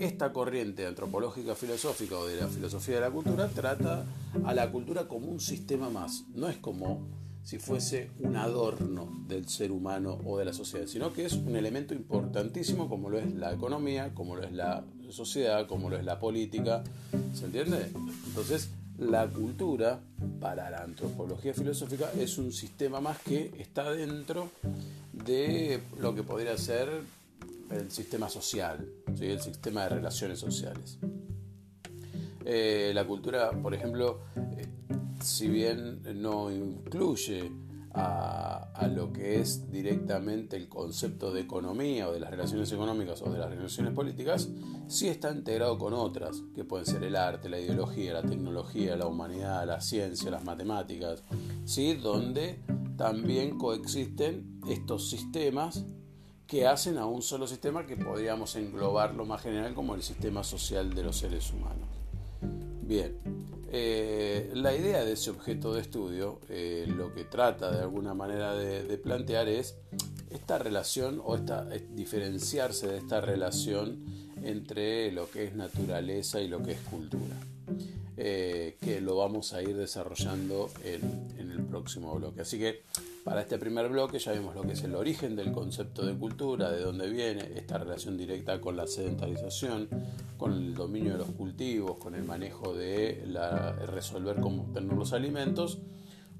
esta 0.00 0.32
corriente 0.32 0.88
antropológica 0.88 1.54
filosófica 1.54 2.18
o 2.18 2.26
de 2.26 2.40
la 2.40 2.48
filosofía 2.48 2.96
de 2.96 3.02
la 3.02 3.12
cultura 3.12 3.46
trata 3.46 4.04
a 4.44 4.54
la 4.54 4.72
cultura 4.72 5.06
como 5.06 5.28
un 5.28 5.38
sistema 5.38 5.88
más, 5.88 6.24
no 6.34 6.48
es 6.48 6.56
como 6.56 7.06
si 7.44 7.60
fuese 7.60 8.10
un 8.18 8.34
adorno 8.34 9.08
del 9.28 9.48
ser 9.48 9.70
humano 9.70 10.18
o 10.24 10.36
de 10.36 10.46
la 10.46 10.52
sociedad, 10.52 10.88
sino 10.88 11.12
que 11.12 11.26
es 11.26 11.34
un 11.34 11.54
elemento 11.54 11.94
importantísimo 11.94 12.88
como 12.88 13.08
lo 13.08 13.20
es 13.20 13.32
la 13.34 13.52
economía, 13.52 14.12
como 14.14 14.34
lo 14.34 14.42
es 14.42 14.52
la 14.52 14.84
sociedad, 15.12 15.66
como 15.66 15.90
lo 15.90 15.96
es 15.96 16.04
la 16.04 16.18
política, 16.18 16.82
¿se 17.34 17.46
entiende? 17.46 17.90
Entonces, 18.26 18.70
la 18.98 19.26
cultura 19.26 20.00
para 20.40 20.70
la 20.70 20.78
antropología 20.78 21.52
filosófica 21.52 22.10
es 22.18 22.38
un 22.38 22.52
sistema 22.52 23.00
más 23.00 23.18
que 23.18 23.52
está 23.58 23.90
dentro 23.92 24.50
de 25.12 25.80
lo 26.00 26.14
que 26.14 26.22
podría 26.22 26.56
ser 26.56 26.88
el 27.70 27.90
sistema 27.90 28.28
social, 28.28 28.86
el 29.20 29.40
sistema 29.40 29.82
de 29.82 29.88
relaciones 29.90 30.38
sociales. 30.38 30.98
Eh, 32.44 32.92
la 32.94 33.04
cultura, 33.04 33.50
por 33.50 33.74
ejemplo, 33.74 34.20
eh, 34.36 34.66
si 35.20 35.48
bien 35.48 36.00
no 36.22 36.50
incluye 36.50 37.50
a, 37.96 38.88
lo 38.94 39.12
que 39.12 39.40
es 39.40 39.70
directamente 39.70 40.56
el 40.56 40.68
concepto 40.68 41.32
de 41.32 41.40
economía 41.40 42.08
o 42.08 42.12
de 42.12 42.20
las 42.20 42.30
relaciones 42.30 42.70
económicas 42.70 43.20
o 43.22 43.30
de 43.30 43.38
las 43.38 43.50
relaciones 43.50 43.92
políticas, 43.94 44.48
sí 44.86 45.08
está 45.08 45.30
integrado 45.32 45.78
con 45.78 45.92
otras, 45.92 46.42
que 46.54 46.64
pueden 46.64 46.86
ser 46.86 47.02
el 47.02 47.16
arte, 47.16 47.48
la 47.48 47.58
ideología, 47.58 48.12
la 48.12 48.22
tecnología, 48.22 48.96
la 48.96 49.06
humanidad, 49.06 49.66
la 49.66 49.80
ciencia, 49.80 50.30
las 50.30 50.44
matemáticas, 50.44 51.22
¿sí? 51.64 51.94
donde 51.94 52.60
también 52.96 53.58
coexisten 53.58 54.60
estos 54.68 55.10
sistemas 55.10 55.84
que 56.46 56.66
hacen 56.66 56.98
a 56.98 57.06
un 57.06 57.22
solo 57.22 57.46
sistema 57.46 57.86
que 57.86 57.96
podríamos 57.96 58.54
englobarlo 58.56 59.24
más 59.24 59.42
general 59.42 59.74
como 59.74 59.94
el 59.94 60.02
sistema 60.02 60.44
social 60.44 60.94
de 60.94 61.02
los 61.02 61.16
seres 61.16 61.52
humanos. 61.52 61.88
Bien, 62.82 63.18
eh, 63.72 64.50
la 64.54 64.74
idea 64.74 65.04
de 65.04 65.12
ese 65.12 65.30
objeto 65.30 65.74
de 65.74 65.80
estudio, 65.80 66.40
eh, 66.48 66.86
lo 66.88 67.12
que 67.12 67.24
trata 67.24 67.70
de 67.70 67.82
alguna 67.82 68.14
manera 68.14 68.54
de, 68.54 68.96
plantear 68.98 69.48
es 69.48 69.76
esta 70.30 70.58
relación 70.58 71.20
o 71.24 71.36
esta, 71.36 71.64
diferenciarse 71.64 72.86
de 72.86 72.98
esta 72.98 73.20
relación 73.20 74.04
entre 74.42 75.10
lo 75.12 75.30
que 75.30 75.44
es 75.44 75.54
naturaleza 75.54 76.40
y 76.40 76.48
lo 76.48 76.62
que 76.62 76.72
es 76.72 76.80
cultura, 76.80 77.36
eh, 78.16 78.76
que 78.80 79.00
lo 79.00 79.16
vamos 79.16 79.52
a 79.52 79.62
ir 79.62 79.76
desarrollando 79.76 80.70
en, 80.84 81.34
en 81.38 81.50
el 81.50 81.64
próximo 81.64 82.14
bloque. 82.14 82.42
Así 82.42 82.58
que 82.58 82.82
Para 83.26 83.40
este 83.40 83.58
primer 83.58 83.88
bloque 83.88 84.20
ya 84.20 84.30
vimos 84.30 84.54
lo 84.54 84.62
que 84.62 84.74
es 84.74 84.84
el 84.84 84.94
origen 84.94 85.34
del 85.34 85.50
concepto 85.50 86.06
de 86.06 86.14
cultura, 86.14 86.70
de 86.70 86.80
dónde 86.80 87.10
viene, 87.10 87.50
esta 87.56 87.76
relación 87.76 88.16
directa 88.16 88.60
con 88.60 88.76
la 88.76 88.86
sedentarización, 88.86 89.88
con 90.38 90.52
el 90.52 90.76
dominio 90.76 91.14
de 91.14 91.18
los 91.18 91.30
cultivos, 91.30 91.96
con 91.96 92.14
el 92.14 92.22
manejo 92.22 92.72
de 92.72 93.24
resolver 93.88 94.36
cómo 94.36 94.62
obtener 94.62 94.92
los 94.92 95.12
alimentos, 95.12 95.80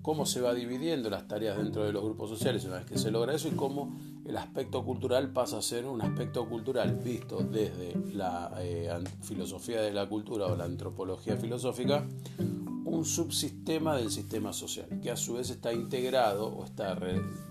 cómo 0.00 0.26
se 0.26 0.40
va 0.40 0.54
dividiendo 0.54 1.10
las 1.10 1.26
tareas 1.26 1.56
dentro 1.56 1.82
de 1.82 1.92
los 1.92 2.04
grupos 2.04 2.30
sociales 2.30 2.64
una 2.66 2.76
vez 2.76 2.86
que 2.86 2.98
se 2.98 3.10
logra 3.10 3.34
eso 3.34 3.48
y 3.48 3.56
cómo 3.56 3.98
el 4.24 4.36
aspecto 4.36 4.84
cultural 4.84 5.32
pasa 5.32 5.58
a 5.58 5.62
ser 5.62 5.86
un 5.86 6.02
aspecto 6.02 6.48
cultural 6.48 6.94
visto 7.02 7.38
desde 7.38 7.96
la 8.14 8.52
eh, 8.60 8.88
filosofía 9.22 9.80
de 9.80 9.92
la 9.92 10.08
cultura 10.08 10.46
o 10.46 10.54
la 10.54 10.66
antropología 10.66 11.36
filosófica 11.36 12.06
un 12.86 13.04
subsistema 13.04 13.96
del 13.96 14.12
sistema 14.12 14.52
social, 14.52 14.86
que 15.02 15.10
a 15.10 15.16
su 15.16 15.34
vez 15.34 15.50
está 15.50 15.72
integrado 15.72 16.46
o 16.46 16.64
está 16.64 16.96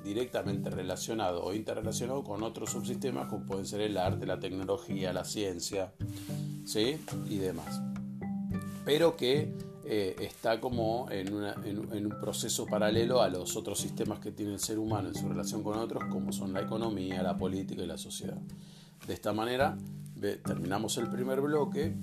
directamente 0.02 0.70
relacionado 0.70 1.44
o 1.44 1.54
interrelacionado 1.54 2.24
con 2.24 2.42
otros 2.42 2.72
subsistemas 2.72 3.28
como 3.28 3.46
pueden 3.46 3.66
ser 3.66 3.82
el 3.82 3.98
arte, 3.98 4.26
la 4.26 4.40
tecnología, 4.40 5.12
la 5.12 5.26
ciencia, 5.26 5.94
¿sí? 6.64 6.98
y 7.30 7.38
demás. 7.38 7.82
Pero 8.86 9.18
que 9.18 9.54
eh, 9.84 10.16
está 10.22 10.62
como 10.62 11.08
en, 11.12 11.28
en, 11.66 12.06
un 12.06 12.18
proceso 12.22 12.66
paralelo 12.66 13.22
a 13.22 13.28
los 13.28 13.58
otros 13.58 13.78
sistemas 13.78 14.20
que 14.20 14.32
tiene 14.32 14.54
el 14.54 14.60
ser 14.60 14.80
humano 14.80 15.10
en 15.10 15.16
su 15.16 15.28
relación 15.28 15.64
con 15.64 15.78
otros, 15.78 16.06
como 16.06 16.32
son 16.32 16.54
la 16.54 16.62
economía, 16.62 17.22
la 17.22 17.36
política 17.36 17.84
y 17.84 17.88
la 17.88 17.98
sociedad. 17.98 18.38
De 19.06 19.14
esta 19.14 19.34
manera, 19.34 19.78
terminamos 20.46 20.98
el 20.98 21.10
primer 21.10 21.42
bloque 21.42 21.94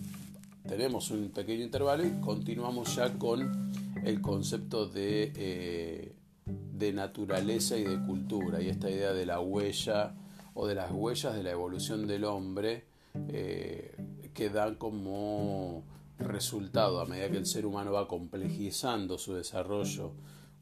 tenemos 0.67 1.11
un 1.11 1.31
pequeño 1.31 1.65
intervalo 1.65 2.07
y 2.07 2.21
continuamos 2.21 2.95
ya 2.97 3.13
con 3.19 3.73
el 4.05 4.21
concepto 4.21 4.87
de, 4.87 5.33
eh, 5.35 6.13
de 6.47 6.93
naturaleza 6.93 7.77
y 7.77 7.85
de 7.85 8.01
cultura 8.07 8.61
y 8.61 8.69
esta 8.69 8.91
idea 8.91 9.13
de 9.13 9.27
la 9.27 9.41
huella 9.41 10.15
o 10.55 10.67
de 10.67 10.75
las 10.75 10.91
huellas 10.93 11.35
de 11.35 11.43
la 11.43 11.51
evolución 11.51 12.07
del 12.07 12.25
hombre 12.25 12.85
eh, 13.29 13.97
que 14.35 14.51
dan 14.51 14.77
como 14.77 15.85
resultado 16.19 17.01
a 17.01 17.07
medida 17.07 17.31
que 17.31 17.39
el 17.39 17.47
ser 17.47 17.67
humano 17.67 17.93
va 17.93 18.09
complejizando 18.09 19.19
su 19.19 19.35
desarrollo 19.35 20.13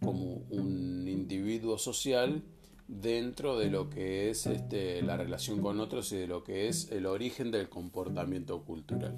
como 0.01 0.43
un 0.51 1.07
individuo 1.07 1.79
social 1.79 2.43
dentro 2.89 3.59
de 3.59 3.71
lo 3.71 3.91
que 3.91 4.31
es 4.31 4.47
este, 4.47 5.03
la 5.03 5.17
relación 5.17 5.61
con 5.61 5.79
otros 5.79 6.11
y 6.13 6.17
de 6.17 6.27
lo 6.27 6.43
que 6.43 6.69
es 6.69 6.91
el 6.91 7.07
origen 7.07 7.51
del 7.51 7.69
comportamiento 7.69 8.63
cultural. 8.63 9.15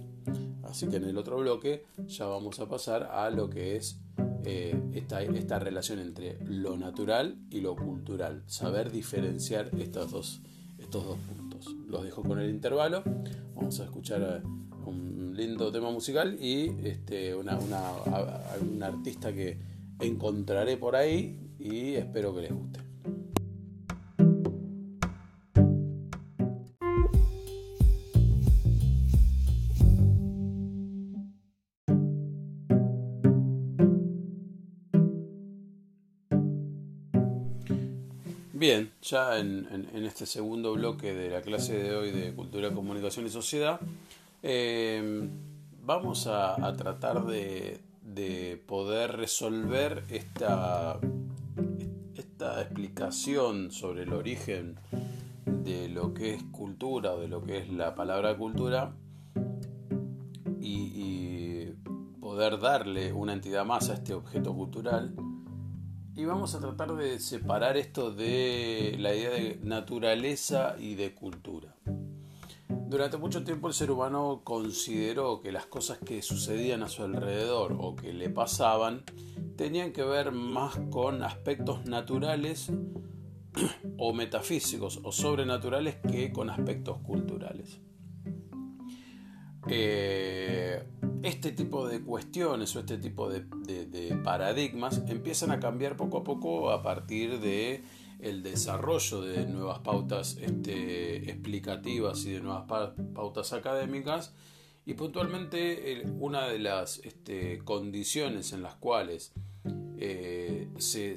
Así 0.64 0.86
que 0.88 0.96
en 0.96 1.04
el 1.04 1.18
otro 1.18 1.38
bloque 1.38 1.84
ya 2.06 2.26
vamos 2.26 2.60
a 2.60 2.68
pasar 2.68 3.04
a 3.04 3.30
lo 3.30 3.50
que 3.50 3.76
es 3.76 3.98
eh, 4.44 4.80
esta, 4.94 5.22
esta, 5.22 5.58
relación 5.58 5.98
entre 5.98 6.38
lo 6.44 6.76
natural 6.76 7.36
y 7.50 7.60
lo 7.60 7.76
cultural, 7.76 8.42
saber 8.46 8.90
diferenciar 8.90 9.70
estos 9.78 10.10
dos, 10.10 10.40
estos 10.78 11.04
dos 11.04 11.18
puntos. 11.18 11.74
Los 11.86 12.04
dejo 12.04 12.22
con 12.22 12.40
el 12.40 12.50
intervalo, 12.50 13.02
vamos 13.54 13.78
a 13.80 13.84
escuchar 13.84 14.42
un 14.84 15.34
lindo 15.36 15.70
tema 15.70 15.90
musical 15.90 16.36
y 16.40 16.72
este, 16.84 17.34
una, 17.34 17.58
una 17.58 18.86
artista 18.86 19.32
que 19.32 19.58
encontraré 20.00 20.76
por 20.76 20.96
ahí 20.96 21.38
y 21.58 21.94
espero 21.94 22.34
que 22.34 22.42
les 22.42 22.52
guste. 22.52 22.91
Ya 39.12 39.38
en, 39.38 39.66
este 40.06 40.24
segundo 40.24 40.72
bloque 40.72 41.12
de 41.12 41.28
la 41.28 41.42
clase 41.42 41.76
de 41.76 41.94
hoy 41.94 42.12
de 42.12 42.32
Cultura, 42.34 42.72
Comunicación 42.72 43.26
y 43.26 43.28
Sociedad, 43.28 43.78
em, 44.42 45.28
vamos 45.84 46.26
a, 46.26 46.56
tratar 46.78 47.26
de, 47.26 47.78
poder 48.66 49.12
resolver 49.12 50.04
esta, 50.08 50.98
esta 52.16 52.62
explicación 52.62 53.70
sobre 53.70 54.04
el 54.04 54.14
origen 54.14 54.76
de 55.44 55.90
lo 55.90 56.14
que 56.14 56.32
es 56.34 56.42
cultura 56.44 57.12
o 57.12 57.20
de 57.20 57.28
lo 57.28 57.42
que 57.42 57.58
es 57.58 57.70
la 57.70 57.94
palabra 57.94 58.36
cultura 58.38 58.94
y 60.58 61.66
poder 62.18 62.58
darle 62.58 63.12
una 63.12 63.34
entidad 63.34 63.66
más 63.66 63.90
a 63.90 63.94
este 63.94 64.14
objeto 64.14 64.54
cultural 64.54 65.14
y 66.14 66.24
vamos 66.24 66.54
a 66.54 66.60
tratar 66.60 66.94
de 66.94 67.18
separar 67.18 67.76
esto 67.76 68.12
de 68.12 68.96
la 68.98 69.14
idea 69.14 69.30
de 69.30 69.58
naturaleza 69.62 70.76
y 70.78 70.94
de 70.94 71.14
cultura. 71.14 71.74
Durante 72.68 73.16
mucho 73.16 73.42
tiempo 73.42 73.68
el 73.68 73.74
ser 73.74 73.90
humano 73.90 74.42
consideró 74.44 75.40
que 75.40 75.52
las 75.52 75.64
cosas 75.64 75.98
que 75.98 76.20
sucedían 76.20 76.82
a 76.82 76.88
su 76.88 77.02
alrededor 77.02 77.74
o 77.80 77.96
que 77.96 78.12
le 78.12 78.28
pasaban 78.28 79.04
tenían 79.56 79.92
que 79.92 80.02
ver 80.02 80.32
más 80.32 80.78
con 80.90 81.22
aspectos 81.22 81.86
naturales 81.86 82.70
o 83.96 84.12
metafísicos 84.12 85.00
o 85.02 85.12
sobrenaturales 85.12 85.96
que 85.96 86.32
con 86.32 86.50
aspectos 86.50 86.98
culturales. 86.98 87.80
Eh, 89.68 90.84
este 91.22 91.52
tipo 91.52 91.86
de 91.88 92.02
cuestiones 92.02 92.74
o 92.76 92.80
este 92.80 92.98
tipo 92.98 93.28
de, 93.28 93.42
paradigmas 94.24 95.02
empiezan 95.08 95.50
a 95.50 95.60
cambiar 95.60 95.96
poco 95.96 96.18
a 96.18 96.24
poco 96.24 96.70
a 96.70 96.82
partir 96.82 97.40
de 97.40 97.82
el 98.20 98.42
desarrollo 98.42 99.20
de 99.20 99.46
nuevas 99.46 99.80
pautas 99.80 100.36
este, 100.40 101.30
explicativas 101.30 102.24
y 102.24 102.32
de 102.32 102.40
nuevas 102.40 102.64
pautas 103.14 103.52
académicas. 103.52 104.34
Y 104.84 104.94
puntualmente 104.94 106.02
una 106.18 106.48
de 106.48 106.58
las 106.58 106.98
este, 107.04 107.58
condiciones 107.58 108.52
en 108.52 108.62
las 108.62 108.74
cuales 108.74 109.32
eh, 109.98 110.68
se 110.78 111.16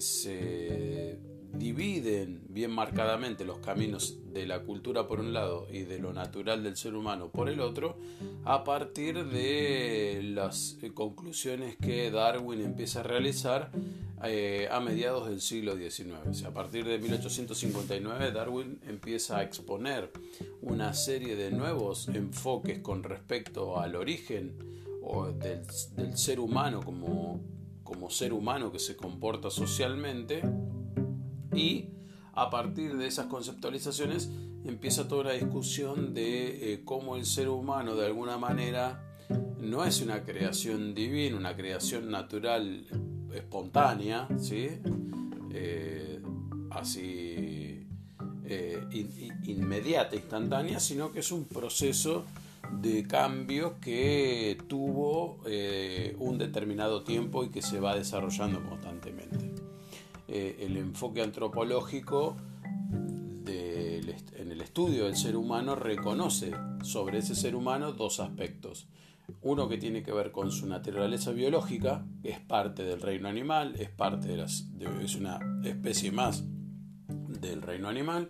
dividen 1.58 2.42
bien 2.50 2.72
marcadamente 2.72 3.46
los 3.46 3.60
caminos 3.60 4.18
de 4.34 4.46
la 4.46 4.62
cultura 4.64 5.08
por 5.08 5.20
un 5.20 5.34
lado 5.34 5.68
y 5.72 5.82
de 5.82 6.00
lo 6.00 6.14
natural 6.14 6.64
del 6.64 6.76
ser 6.76 6.96
humano 6.96 7.30
por 7.30 7.50
el 7.50 7.60
otro, 7.60 7.98
a 8.44 8.64
partir 8.64 9.26
de 9.26 10.22
las 10.34 10.78
eh, 10.82 10.92
conclusiones 10.94 11.78
que 11.78 12.12
Darwin 12.12 12.62
empieza 12.62 13.00
a 13.00 13.04
realizar 13.04 13.72
eh, 14.24 14.68
a 14.72 14.80
mediados 14.80 15.28
del 15.30 15.42
siglo 15.42 15.76
XIX. 15.76 16.44
O 16.44 16.48
a 16.48 16.54
partir 16.54 16.86
de 16.86 17.00
1859 17.00 18.32
Darwin 18.32 18.80
empieza 18.88 19.38
a 19.38 19.44
exponer 19.44 20.12
una 20.62 20.94
serie 20.94 21.36
de 21.36 21.52
nuevos 21.52 22.08
enfoques 22.10 22.80
con 22.80 23.04
respecto 23.04 23.80
al 23.80 23.96
origen 23.96 24.58
del, 25.40 25.62
del 25.96 26.18
ser 26.18 26.40
humano 26.40 26.82
como, 26.84 27.40
como 27.84 28.10
ser 28.10 28.34
humano 28.34 28.72
que 28.72 28.80
se 28.80 28.96
comporta 28.96 29.52
socialmente 29.52 30.42
y 31.56 31.90
a 32.34 32.50
partir 32.50 32.98
de 32.98 33.08
esas 33.08 33.28
conceptualizaciones 33.28 34.30
empieza 34.66 35.08
toda 35.08 35.26
la 35.26 35.34
discusión 35.34 36.14
de 36.14 36.74
eh, 36.74 36.82
cómo 36.84 37.16
el 37.16 37.26
ser 37.26 37.50
humano 37.50 37.96
de 37.96 38.06
alguna 38.06 38.38
manera 38.38 39.02
no 39.60 39.86
es 39.86 40.02
una 40.02 40.24
creación 40.24 40.94
divina, 40.94 41.38
una 41.38 41.56
creación 41.56 42.12
natural 42.12 42.86
espontánea. 43.34 44.28
Eh, 45.58 46.22
así 46.72 47.88
eh, 48.44 48.84
inmediata, 49.46 50.16
instantánea, 50.16 50.80
sino 50.80 51.12
que 51.12 51.20
es 51.20 51.32
un 51.32 51.46
proceso 51.46 52.26
de 52.82 53.08
cambios 53.08 53.74
que 53.80 54.58
tuvo 54.68 55.40
un 56.20 56.38
determinado 56.38 57.04
tiempo 57.04 57.44
y 57.44 57.50
que 57.50 57.62
se 57.62 57.80
va 57.80 57.96
desarrollando 57.96 58.62
constantemente. 58.68 59.35
Eh, 60.28 60.58
el 60.62 60.78
enfoque 60.78 61.22
antropológico 61.22 62.38
en 64.38 64.52
el 64.52 64.62
estudio 64.62 65.06
del 65.06 65.16
ser 65.16 65.36
humano 65.36 65.76
reconoce 65.76 66.52
sobre 66.84 67.20
ese 67.20 67.36
ser 67.36 67.56
humano 67.56 67.92
dos 67.92 68.20
aspectos. 68.20 68.88
Uno 69.42 69.68
que 69.68 69.78
tiene 69.78 70.04
que 70.04 70.12
ver 70.12 70.32
con 70.32 70.52
su 70.52 70.68
naturaleza 70.68 71.32
biológica, 71.32 72.06
que 72.22 72.30
es 72.30 72.40
parte 72.40 72.84
del 72.84 73.02
reino 73.02 73.28
animal, 73.28 73.76
es 73.80 73.90
parte 73.90 74.28
de, 74.28 74.44
es 74.44 75.16
una 75.16 75.40
especie 75.64 76.12
más 76.12 76.44
del 77.40 77.62
reino 77.62 77.90
animal, 77.90 78.30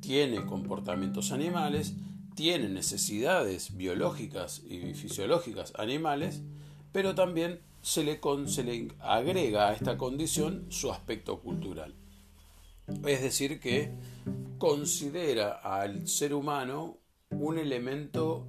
tiene 0.00 0.44
comportamientos 0.46 1.32
animales, 1.32 1.94
tiene 2.34 2.68
necesidades 2.70 3.76
biológicas 3.76 4.62
y 4.66 4.94
fisiológicas 4.94 5.74
animales, 5.76 6.42
pero 6.92 7.14
también 7.14 7.60
se 7.82 8.04
le, 8.04 8.20
se 8.46 8.62
le 8.64 8.88
agrega 9.00 9.68
a 9.68 9.74
esta 9.74 9.98
condición 9.98 10.66
su 10.70 10.90
aspecto 10.90 11.40
cultural. 11.40 11.94
Es 13.06 13.22
decir, 13.22 13.60
que 13.60 13.92
considera 14.58 15.52
al 15.52 16.08
ser 16.08 16.34
humano 16.34 16.98
un 17.30 17.58
elemento 17.58 18.46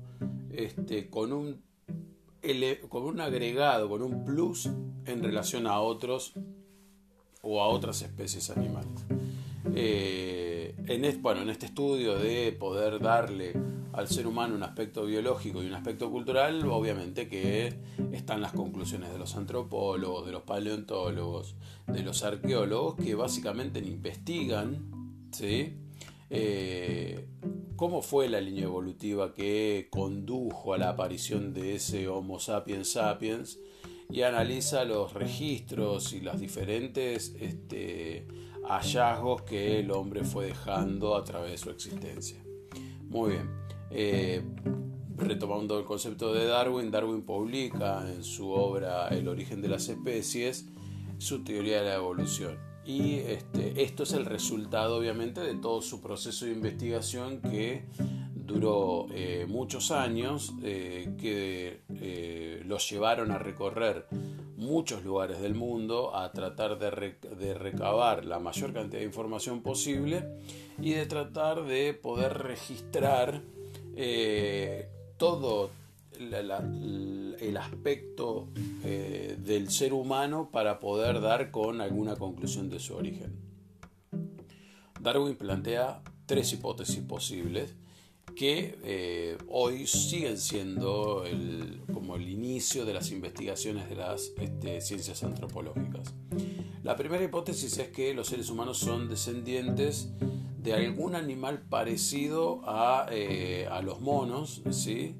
este, 0.52 1.10
con, 1.10 1.34
un, 1.34 1.64
con 2.90 3.04
un 3.04 3.22
agregado, 3.22 3.90
con 3.90 4.02
un 4.02 4.24
plus 4.24 4.70
en 5.06 5.24
relación 5.24 5.66
a 5.68 5.80
otros 5.80 6.34
o 7.42 7.62
a 7.62 7.68
otras 7.68 8.02
especies 8.02 8.50
animales. 8.52 9.04
Eh, 9.76 10.76
en, 10.88 11.22
bueno, 11.22 11.42
en 11.42 11.50
este 11.50 11.66
estudio 11.66 12.18
de 12.20 12.52
poder 12.52 13.00
darle 13.00 13.54
al 13.94 14.08
ser 14.08 14.28
humano 14.28 14.56
un 14.56 14.64
aspecto 14.64 15.06
biológico 15.06 15.64
y 15.64 15.68
un 15.68 15.74
aspecto 15.76 16.10
cultural, 16.10 16.66
obviamente 16.68 17.28
que 17.28 17.74
están 18.12 18.42
las 18.42 18.54
conclusiones 18.54 19.12
de 19.12 19.20
los 19.20 19.36
antropólogos, 19.36 20.26
de 20.26 20.32
los 20.32 20.44
paleontólogos, 20.44 21.56
de 21.88 22.02
los 22.02 22.24
arqueólogos, 22.24 22.96
que 22.96 23.16
básicamente 23.16 23.80
investigan 23.80 25.04
¿sí? 25.32 25.74
Eh, 26.30 27.28
cómo 27.76 28.02
fue 28.02 28.28
la 28.30 28.42
línea 28.42 28.64
evolutiva 28.64 29.34
que 29.34 29.88
condujo 29.92 30.74
a 30.74 30.78
la 30.78 30.90
aparición 30.90 31.54
de 31.54 31.76
ese 31.76 32.08
Homo 32.08 32.40
sapiens 32.40 32.94
sapiens 32.94 33.60
y 34.10 34.24
analiza 34.24 34.84
los 34.86 35.14
registros 35.14 36.14
y 36.14 36.22
los 36.22 36.40
diferentes 36.40 37.36
este, 37.40 38.28
hallazgos 38.68 39.44
que 39.44 39.80
el 39.80 39.92
hombre 39.92 40.24
fue 40.24 40.48
dejando 40.48 41.16
a 41.16 41.24
través 41.24 41.52
de 41.52 41.58
su 41.58 41.70
existencia. 41.70 42.44
Muy 43.10 43.32
bien. 43.32 43.63
Eh, 43.96 44.42
retomando 45.18 45.78
el 45.78 45.86
concepto 45.86 46.34
de 46.34 46.46
Darwin, 46.46 46.90
Darwin 46.90 47.22
publica 47.22 48.04
en 48.12 48.24
su 48.24 48.50
obra 48.50 49.08
El 49.10 49.28
origen 49.28 49.62
de 49.62 49.68
las 49.68 49.88
especies 49.88 50.66
su 51.20 51.44
teoría 51.44 51.82
de 51.82 51.90
la 51.90 51.96
evolución. 51.96 52.58
Y 52.86 53.20
este, 53.20 53.84
esto 53.84 54.04
es 54.04 54.14
el 54.14 54.26
resultado 54.26 54.98
obviamente 54.98 55.42
de 55.42 55.56
todo 55.56 55.82
su 55.82 56.02
proceso 56.02 56.46
de 56.46 56.52
investigación 56.52 57.40
que 57.40 57.86
duró 58.34 59.06
eh, 59.14 59.46
muchos 59.48 59.92
años, 59.92 60.54
eh, 60.64 61.14
que 61.22 62.64
los 62.66 62.90
llevaron 62.90 63.32
a 63.32 63.38
recorrer 63.38 64.08
muchos 64.58 65.04
lugares 65.04 65.40
del 65.40 65.56
mundo, 65.56 66.16
a 66.16 66.32
tratar 66.32 66.80
de, 66.80 67.16
de, 67.38 67.54
recabar 67.54 68.26
la 68.26 68.40
mayor 68.40 68.74
cantidad 68.74 69.00
de 69.00 69.06
información 69.06 69.62
posible 69.62 70.26
y 70.82 70.92
de 70.92 71.06
tratar 71.06 71.64
de 71.64 71.94
poder 71.94 72.38
registrar 72.40 73.42
todo 75.18 75.72
el 76.20 77.58
aspecto 77.58 78.50
eh, 78.84 79.38
del 79.40 79.70
ser 79.70 79.94
humano 79.94 80.50
para 80.52 80.80
poder 80.80 81.22
dar 81.22 81.52
con 81.52 81.82
alguna 81.82 82.16
conclusión 82.16 82.70
de 82.70 82.80
su 82.80 82.96
origen. 82.96 83.34
Darwin 85.00 85.36
plantea 85.36 86.02
tres 86.26 86.54
hipótesis 86.54 87.00
posibles 87.00 87.76
que 88.36 88.80
eh, 88.84 89.38
hoy 89.48 89.86
siguen 89.86 90.38
siendo 90.38 91.24
como 91.94 92.16
el 92.16 92.30
inicio 92.30 92.86
de 92.86 92.94
las 92.94 93.12
investigaciones 93.12 93.90
de 93.90 93.96
las 93.96 94.32
este, 94.38 94.82
ciencias 94.82 95.24
antropológicas. 95.24 96.14
La 96.84 96.96
primera 96.96 97.24
hipótesis 97.24 97.78
es 97.78 97.90
que 97.90 98.14
los 98.14 98.28
seres 98.28 98.50
humanos 98.50 98.80
son 98.80 99.08
descendientes 99.08 100.10
de 100.64 100.74
algún 100.74 101.16
animal 101.16 101.62
parecido 101.70 102.62
a, 102.66 103.08
eh, 103.12 103.68
a 103.70 103.82
los 103.82 104.00
monos, 104.00 104.64
¿sí? 104.72 105.16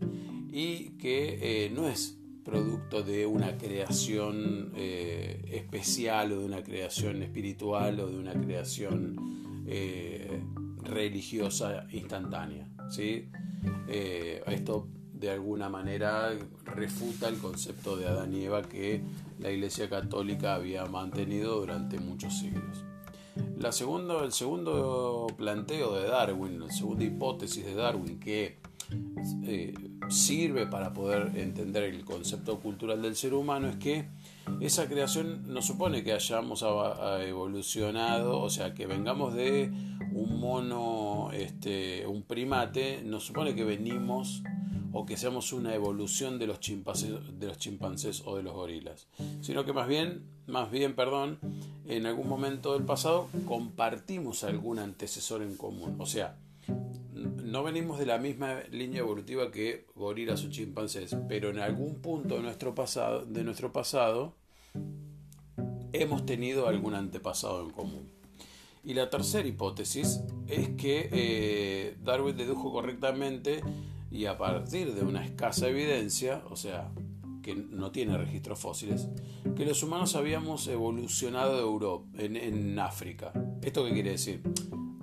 y 0.52 0.92
que 0.92 1.66
eh, 1.66 1.70
no 1.70 1.88
es 1.88 2.18
producto 2.46 3.04
de 3.04 3.26
una 3.26 3.58
creación 3.58 4.72
eh, 4.76 5.44
especial 5.52 6.32
o 6.32 6.40
de 6.40 6.46
una 6.46 6.64
creación 6.64 7.22
espiritual 7.24 8.00
o 8.00 8.08
de 8.08 8.18
una 8.18 8.34
creación 8.34 9.34
religiosa 10.84 11.88
instantánea. 11.92 12.70
¿sí? 12.90 13.30
esto 13.88 14.88
de 15.14 15.32
alguna 15.32 15.70
manera 15.70 16.32
refuta 16.66 17.30
el 17.30 17.38
concepto 17.38 17.96
de 17.96 18.08
Adán 18.08 18.34
y 18.34 18.44
Eva 18.44 18.62
que 18.62 19.02
la 19.40 19.50
Iglesia 19.52 19.90
Católica 19.90 20.56
había 20.56 20.86
mantenido 20.86 21.60
durante 21.60 21.98
muchos 22.00 22.38
siglos. 22.40 22.84
La 23.36 23.70
el 23.70 24.32
segundo 24.32 25.28
planteo 25.38 25.96
de 25.96 26.08
Darwin, 26.08 26.60
la 26.60 26.72
segunda 26.72 27.04
hipótesis 27.04 27.66
de 27.66 27.74
Darwin 27.74 28.20
que 28.20 28.58
eh, 29.44 29.74
sirve 30.10 30.68
para 30.68 30.94
poder 30.94 31.32
entender 31.36 31.84
el 31.84 32.04
concepto 32.04 32.60
cultural 32.60 33.02
del 33.02 33.16
ser 33.16 33.34
humano 33.34 33.70
es 33.70 33.78
que 33.78 34.06
esa 34.60 34.88
creación 34.88 35.54
no 35.54 35.62
supone 35.62 36.04
que 36.04 36.12
hayamos 36.12 36.64
evolucionado, 37.22 38.42
o 38.42 38.50
sea, 38.50 38.74
que 38.74 38.86
vengamos 38.86 39.34
de 39.34 39.72
un 40.12 40.40
mono, 40.40 41.32
este, 41.32 42.06
un 42.06 42.24
primate, 42.24 43.02
no 43.04 43.20
supone 43.20 43.56
que 43.56 43.64
venimos 43.64 44.44
o 44.94 45.06
que 45.06 45.18
seamos 45.18 45.52
una 45.52 45.74
evolución 45.74 46.40
de 46.40 46.48
los 46.48 46.60
chimpancés, 46.60 48.22
o 48.26 48.38
de 48.38 48.44
los 48.44 48.54
gorilas, 48.54 49.08
sino 49.42 49.66
que 49.66 49.74
más 49.74 49.88
bien, 49.88 50.24
más 50.48 50.72
bien, 50.72 50.96
perdón, 50.96 51.40
en 51.88 52.06
algún 52.06 52.30
momento 52.30 52.74
del 52.74 52.86
pasado 52.86 53.28
compartimos 53.46 54.44
algún 54.44 54.80
antecesor 54.80 55.42
en 55.42 55.58
común, 55.58 55.96
o 56.00 56.06
sea, 56.06 56.38
no 57.14 57.64
venimos 57.64 58.00
de 58.00 58.06
la 58.06 58.18
misma 58.18 58.62
línea 58.72 59.00
evolutiva 59.00 59.52
que 59.52 59.86
gorilas 59.96 60.44
o 60.44 60.50
chimpancés, 60.50 61.16
pero 61.28 61.50
en 61.50 61.60
algún 61.60 61.96
punto 61.96 62.36
de 62.36 62.42
nuestro 62.42 62.74
pasado, 62.74 63.26
de 63.26 63.44
nuestro 63.44 63.72
pasado 63.72 64.36
hemos 65.92 66.26
tenido 66.26 66.68
algún 66.68 66.96
antepasado 66.96 67.62
en 67.62 67.70
común. 67.70 68.10
Y 68.84 68.96
la 68.96 69.10
tercera 69.10 69.48
hipótesis 69.48 70.22
es 70.48 70.70
que 70.70 71.10
eh, 71.12 71.98
Darwin 72.04 72.36
dedujo 72.36 72.72
correctamente 72.72 73.62
y 74.14 74.28
a 74.28 74.38
partir 74.38 74.94
de 74.94 75.02
una 75.02 75.26
escasa 75.26 75.68
evidencia, 75.68 76.44
o 76.52 76.56
sea, 76.56 76.92
que 77.42 77.56
no 77.56 77.92
tiene 77.92 78.16
registros 78.16 78.60
fósiles, 78.60 79.10
que 79.58 79.66
los 79.66 79.82
humanos 79.82 80.16
habíamos 80.16 80.68
evolucionado 80.68 81.56
de 81.56 81.64
Europa, 81.64 82.06
en, 82.20 82.78
África. 82.78 83.34
¿Esto 83.64 83.84
qué 83.84 83.92
quiere 83.92 84.12
decir? 84.12 84.44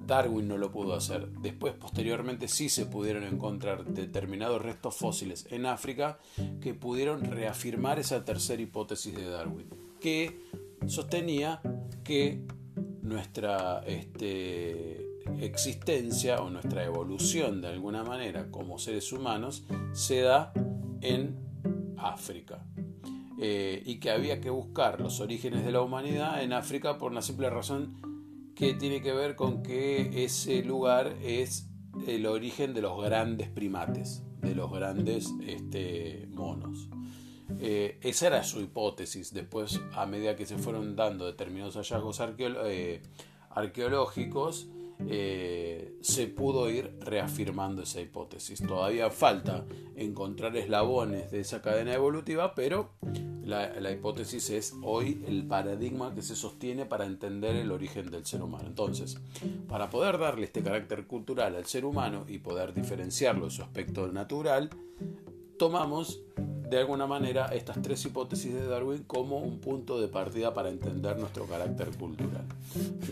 Darwin 0.06 0.46
no 0.46 0.56
lo 0.58 0.70
pudo 0.70 0.94
hacer. 0.94 1.28
Después, 1.28 1.74
posteriormente, 1.74 2.46
sí 2.46 2.68
se 2.68 2.86
pudieron 2.86 3.24
encontrar 3.24 3.84
determinados 3.84 4.62
restos 4.62 4.94
fósiles 4.94 5.44
en 5.50 5.66
África 5.66 6.20
que 6.60 6.72
pudieron 6.74 7.24
reafirmar 7.24 7.98
esa 7.98 8.24
tercera 8.24 8.62
hipótesis 8.62 9.14
de 9.14 9.28
Darwin, 9.28 9.68
que 10.00 10.40
sostenía 10.86 11.60
que 12.04 12.46
nuestra 13.02 13.82
este, 13.86 15.09
existencia 15.40 16.40
o 16.40 16.50
nuestra 16.50 16.84
evolución 16.84 17.60
de 17.60 17.68
alguna 17.68 18.04
manera 18.04 18.50
como 18.50 18.78
seres 18.78 19.12
humanos 19.12 19.64
se 19.92 20.20
da 20.20 20.52
en 21.00 21.36
África. 21.96 22.64
Eh, 23.42 23.82
y 23.86 24.00
que 24.00 24.10
había 24.10 24.40
que 24.40 24.50
buscar 24.50 25.00
los 25.00 25.20
orígenes 25.20 25.64
de 25.64 25.72
la 25.72 25.80
humanidad 25.80 26.42
en 26.42 26.52
África 26.52 26.98
por 26.98 27.10
una 27.10 27.22
simple 27.22 27.48
razón 27.48 27.96
que 28.54 28.74
tiene 28.74 29.00
que 29.00 29.14
ver 29.14 29.34
con 29.34 29.62
que 29.62 30.24
ese 30.24 30.62
lugar 30.62 31.16
es 31.22 31.70
el 32.06 32.26
origen 32.26 32.74
de 32.74 32.82
los 32.82 33.02
grandes 33.02 33.48
primates, 33.48 34.22
de 34.42 34.54
los 34.54 34.70
grandes 34.70 35.32
este, 35.46 36.28
monos. 36.32 36.90
Eh, 37.58 37.98
esa 38.02 38.26
era 38.26 38.44
su 38.44 38.60
hipótesis. 38.60 39.32
Después, 39.32 39.80
a 39.94 40.06
medida 40.06 40.36
que 40.36 40.46
se 40.46 40.58
fueron 40.58 40.94
dando 40.94 41.26
determinados 41.26 41.76
hallazgos 41.76 42.20
eh, 42.38 43.02
arqueológicos, 43.50 44.68
eh, 45.08 45.96
se 46.00 46.26
pudo 46.26 46.70
ir 46.70 46.92
reafirmando 47.00 47.82
esa 47.82 48.00
hipótesis. 48.00 48.60
Todavía 48.60 49.10
falta 49.10 49.64
encontrar 49.96 50.56
eslabones 50.56 51.30
de 51.30 51.40
esa 51.40 51.62
cadena 51.62 51.94
evolutiva, 51.94 52.54
pero 52.54 52.90
la, 53.44 53.90
hipótesis 53.90 54.50
es 54.50 54.74
hoy 54.82 55.24
el 55.26 55.46
paradigma 55.46 56.14
que 56.14 56.22
se 56.22 56.36
sostiene 56.36 56.86
para 56.86 57.06
entender 57.06 57.56
el 57.56 57.72
origen 57.72 58.10
del 58.10 58.24
ser 58.24 58.42
humano. 58.42 58.68
Entonces, 58.68 59.18
para 59.68 59.90
poder 59.90 60.18
darle 60.18 60.46
este 60.46 60.62
carácter 60.62 61.06
cultural 61.06 61.56
al 61.56 61.66
ser 61.66 61.84
humano 61.84 62.24
y 62.28 62.38
poder 62.38 62.72
diferenciarlo 62.74 63.46
de 63.46 63.50
su 63.50 63.62
aspecto 63.62 64.06
natural, 64.08 64.70
tomamos 65.58 66.22
de 66.70 66.78
alguna 66.78 67.06
manera 67.06 67.46
estas 67.46 67.83
tres 67.83 68.04
hipótesis 68.04 68.54
de 68.54 68.66
Darwin 68.66 69.02
como 69.02 69.38
un 69.38 69.59
punto 69.59 70.00
de 70.00 70.06
partida 70.06 70.54
para 70.54 70.68
entender 70.68 71.18
nuestro 71.18 71.46
carácter 71.46 71.90
cultural. 71.96 72.44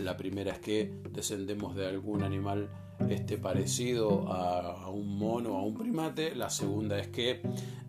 La 0.01 0.15
primera 0.15 0.53
es 0.53 0.59
que 0.59 0.93
descendemos 1.11 1.75
de 1.75 1.87
algún 1.87 2.23
animal 2.23 2.69
este, 3.09 3.37
parecido 3.37 4.31
a, 4.31 4.89
un 4.89 5.17
mono, 5.17 5.57
a 5.57 5.63
un 5.63 5.73
primate. 5.73 6.35
La 6.35 6.49
segunda 6.49 6.97
es 6.99 7.09
que 7.09 7.41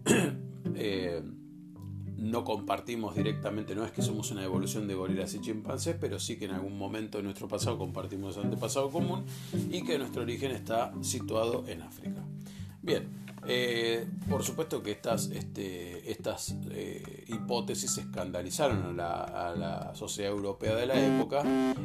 eh, 0.74 1.22
no 2.16 2.44
compartimos 2.44 3.14
directamente, 3.14 3.76
no 3.76 3.85
es 3.85 3.92
que 3.92 4.02
somos 4.02 4.33
una 4.33 4.42
evolución 4.42 4.88
de 4.88 4.94
gorilas 4.94 5.35
y 5.35 5.40
chimpancés, 5.40 5.96
pero 6.00 6.18
sí 6.18 6.37
que 6.37 6.46
en 6.46 6.50
algún 6.50 6.76
momento 6.76 7.18
de 7.18 7.24
nuestro 7.24 7.46
pasado 7.46 7.78
compartimos 7.78 8.37
antepasado 8.37 8.90
común 8.90 9.24
y 9.70 9.85
que 9.85 9.98
nuestro 9.98 10.22
origen 10.22 10.50
está 10.50 10.92
situado 11.00 11.64
en 11.68 11.83
África. 11.83 12.24
Bien, 12.83 13.09
eh, 13.46 14.07
por 14.29 14.42
supuesto 14.42 14.83
que 14.83 14.92
estas, 14.92 15.31
este, 15.31 16.11
estas 16.11 16.57
eh, 16.70 17.24
hipótesis 17.29 17.98
escandalizaron 17.98 19.00
a 19.00 19.55
la, 19.57 19.92
sociedad 19.94 20.31
europea 20.31 20.74
de 20.74 20.87
la 20.87 20.94
época 20.94 21.42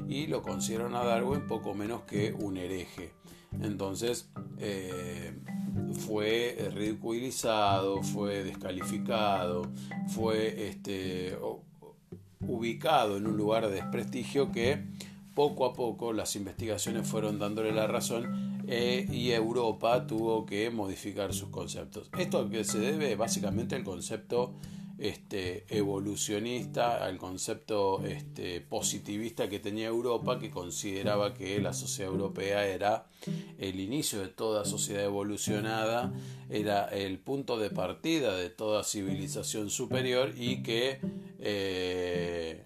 y 0.07 0.27
lo 0.27 0.41
consideraron 0.41 0.95
a 0.95 1.03
Darwin 1.03 1.47
poco 1.47 1.73
menos 1.73 2.01
que 2.03 2.33
un 2.33 2.57
hereje. 2.57 3.13
Entonces, 3.61 4.29
eh, 4.59 5.33
fue 6.05 6.69
ridiculizado, 6.73 8.03
fue 8.03 8.43
descalificado, 8.43 9.71
fue 10.07 10.67
este, 10.67 11.37
ubicado 12.41 13.17
en 13.17 13.27
un 13.27 13.37
lugar 13.37 13.67
de 13.67 13.75
desprestigio 13.75 14.51
que 14.51 14.83
poco 15.33 15.65
a 15.65 15.73
poco 15.73 16.13
las 16.13 16.35
investigaciones 16.35 17.07
fueron 17.07 17.39
dándole 17.39 17.71
la 17.71 17.87
razón 17.87 18.54
eh, 18.67 19.05
y 19.11 19.31
Europa 19.31 20.05
tuvo 20.07 20.45
que 20.45 20.69
modificar 20.69 21.33
sus 21.33 21.49
conceptos. 21.49 22.09
Esto 22.17 22.49
que 22.49 22.63
se 22.63 22.79
debe 22.79 23.15
básicamente 23.15 23.75
el 23.75 23.83
concepto 23.83 24.53
este, 24.97 25.65
evolucionista, 25.69 27.03
al 27.03 27.17
concepto 27.17 28.03
este, 28.05 28.61
positivista 28.61 29.49
que 29.49 29.59
tenía 29.59 29.87
Europa, 29.87 30.39
que 30.39 30.49
consideraba 30.49 31.33
que 31.33 31.59
la 31.59 31.73
sociedad 31.73 32.11
europea 32.11 32.65
era 32.65 33.05
el 33.57 33.79
inicio 33.79 34.19
de 34.19 34.29
toda 34.29 34.63
sociedad 34.63 35.03
evolucionada, 35.03 36.13
era 36.49 36.85
el 36.85 37.19
punto 37.19 37.57
de 37.57 37.69
partida 37.71 38.37
de 38.37 38.49
toda 38.49 38.83
civilización 38.83 39.69
superior 39.69 40.33
y 40.37 40.63
que 40.63 40.99
eh, 41.39 42.65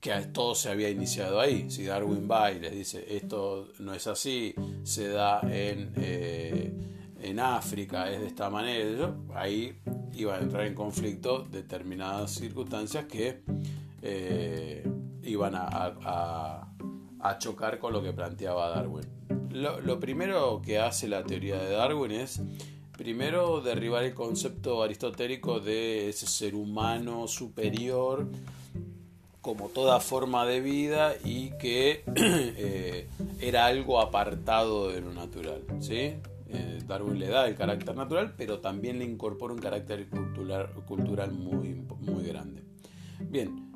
que 0.00 0.12
todo 0.32 0.54
se 0.54 0.70
había 0.70 0.88
iniciado 0.90 1.40
ahí. 1.40 1.70
Si 1.70 1.84
Darwin 1.84 2.28
va 2.30 2.52
y 2.52 2.60
les 2.60 2.72
dice 2.72 3.04
esto 3.08 3.68
no 3.78 3.92
es 3.92 4.06
así, 4.06 4.54
se 4.82 5.08
da 5.08 5.40
en, 5.42 5.92
eh, 5.96 6.72
en 7.22 7.40
África, 7.40 8.10
es 8.10 8.20
de 8.20 8.26
esta 8.26 8.50
manera, 8.50 9.14
ahí 9.34 9.78
iba 10.14 10.36
a 10.36 10.38
entrar 10.38 10.66
en 10.66 10.74
conflicto 10.74 11.46
determinadas 11.50 12.32
circunstancias 12.32 13.06
que 13.06 13.42
eh, 14.02 14.88
iban 15.22 15.54
a, 15.56 16.72
chocar 17.38 17.78
con 17.78 17.92
lo 17.92 18.02
que 18.02 18.12
planteaba 18.12 18.70
Darwin. 18.70 19.04
Lo, 19.50 19.80
lo 19.80 19.98
primero 19.98 20.62
que 20.64 20.78
hace 20.78 21.08
la 21.08 21.24
teoría 21.24 21.58
de 21.58 21.70
Darwin 21.70 22.12
es 22.12 22.40
Primero, 22.96 23.60
derribar 23.60 24.04
el 24.04 24.14
concepto 24.14 24.82
aristotélico 24.82 25.60
de 25.60 26.08
ese 26.08 26.26
ser 26.26 26.54
humano 26.54 27.28
superior 27.28 28.26
como 29.46 29.68
toda 29.68 30.00
forma 30.00 30.44
de 30.44 30.60
vida 30.60 31.14
y 31.24 31.50
que 31.50 32.02
eh, 32.16 33.08
era 33.40 33.66
algo 33.66 34.00
apartado 34.00 34.88
de 34.88 35.00
lo 35.00 35.14
natural. 35.14 35.62
¿sí? 35.78 36.14
Eh, 36.48 36.80
Darwin 36.84 37.20
le 37.20 37.28
da 37.28 37.46
el 37.46 37.54
carácter 37.54 37.94
natural, 37.94 38.34
pero 38.36 38.58
también 38.58 38.98
le 38.98 39.04
incorpora 39.04 39.54
un 39.54 39.60
carácter 39.60 40.08
cultural, 40.08 40.70
cultural 40.84 41.30
muy, 41.30 41.80
muy 42.00 42.24
grande. 42.24 42.64
Bien, 43.20 43.70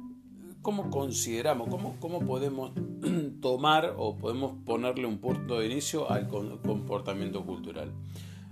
¿cómo 0.61 0.91
consideramos, 0.91 1.69
cómo, 1.69 1.95
cómo 2.01 2.19
podemos 2.27 2.73
tomar 3.41 3.95
o 3.97 4.17
podemos 4.17 4.55
ponerle 4.67 5.07
un 5.07 5.19
punto 5.19 5.61
de 5.61 5.67
inicio 5.67 6.11
al 6.11 6.27
comportamiento 6.27 7.47
cultural? 7.47 7.93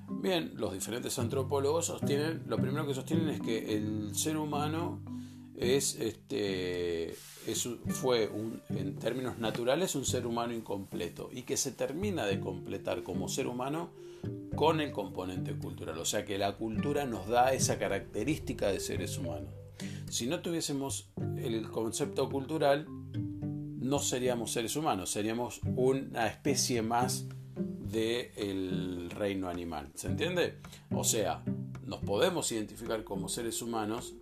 Bien, 0.09 0.53
los 0.55 0.73
diferentes 0.73 1.19
antropólogos 1.19 1.87
sostienen, 1.87 2.45
lo 2.47 2.59
primero 2.59 2.87
que 2.87 2.95
sostienen 2.95 3.29
es 3.29 3.41
que 3.41 3.75
el 3.75 4.15
ser 4.15 4.37
humano 4.37 5.01
es 5.59 5.99
este 5.99 7.15
fue 7.89 8.29
un, 8.29 8.61
en 8.69 8.97
términos 8.97 9.39
naturales 9.39 9.95
un 9.95 10.05
ser 10.05 10.27
humano 10.27 10.53
incompleto 10.53 11.31
y 11.33 11.43
que 11.43 11.57
se 11.57 11.73
termina 11.73 12.27
de 12.27 12.41
completar 12.41 13.03
como 13.03 13.29
ser 13.29 13.47
humano 13.47 13.91
con 14.55 14.81
el 14.81 14.91
componente 14.91 15.57
cultural. 15.57 15.99
O 15.99 16.05
sea 16.05 16.25
que 16.25 16.37
la 16.37 16.57
cultura 16.57 17.07
nos 17.07 17.29
da 17.29 17.53
esa 17.53 17.79
característica 17.79 18.69
de 18.69 18.81
seres 18.81 19.17
humanos. 19.17 19.53
Si 20.11 20.27
no 20.27 20.41
tuviésemos 20.41 21.11
el 21.37 21.69
concepto 21.71 22.29
cultural, 22.29 22.87
no 22.89 23.99
seríamos 23.99 24.53
seres 24.53 24.77
humanos, 24.77 25.11
seríamos 25.11 25.61
una 25.77 26.27
especie 26.27 26.83
más 26.83 27.27
del 27.57 29.11
reino 29.11 29.49
animal. 29.49 29.91
¿Se 29.95 30.09
entiende? 30.09 30.59
O 30.91 31.05
sea, 31.05 31.43
nos 31.87 32.01
podemos 32.01 32.51
identificar 32.53 33.05
como 33.05 33.29
seres 33.29 33.63
humanos 33.63 34.15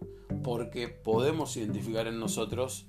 porque 0.46 0.86
podemos 0.86 1.56
identificar 1.56 2.06
en 2.06 2.20
nosotros 2.20 2.86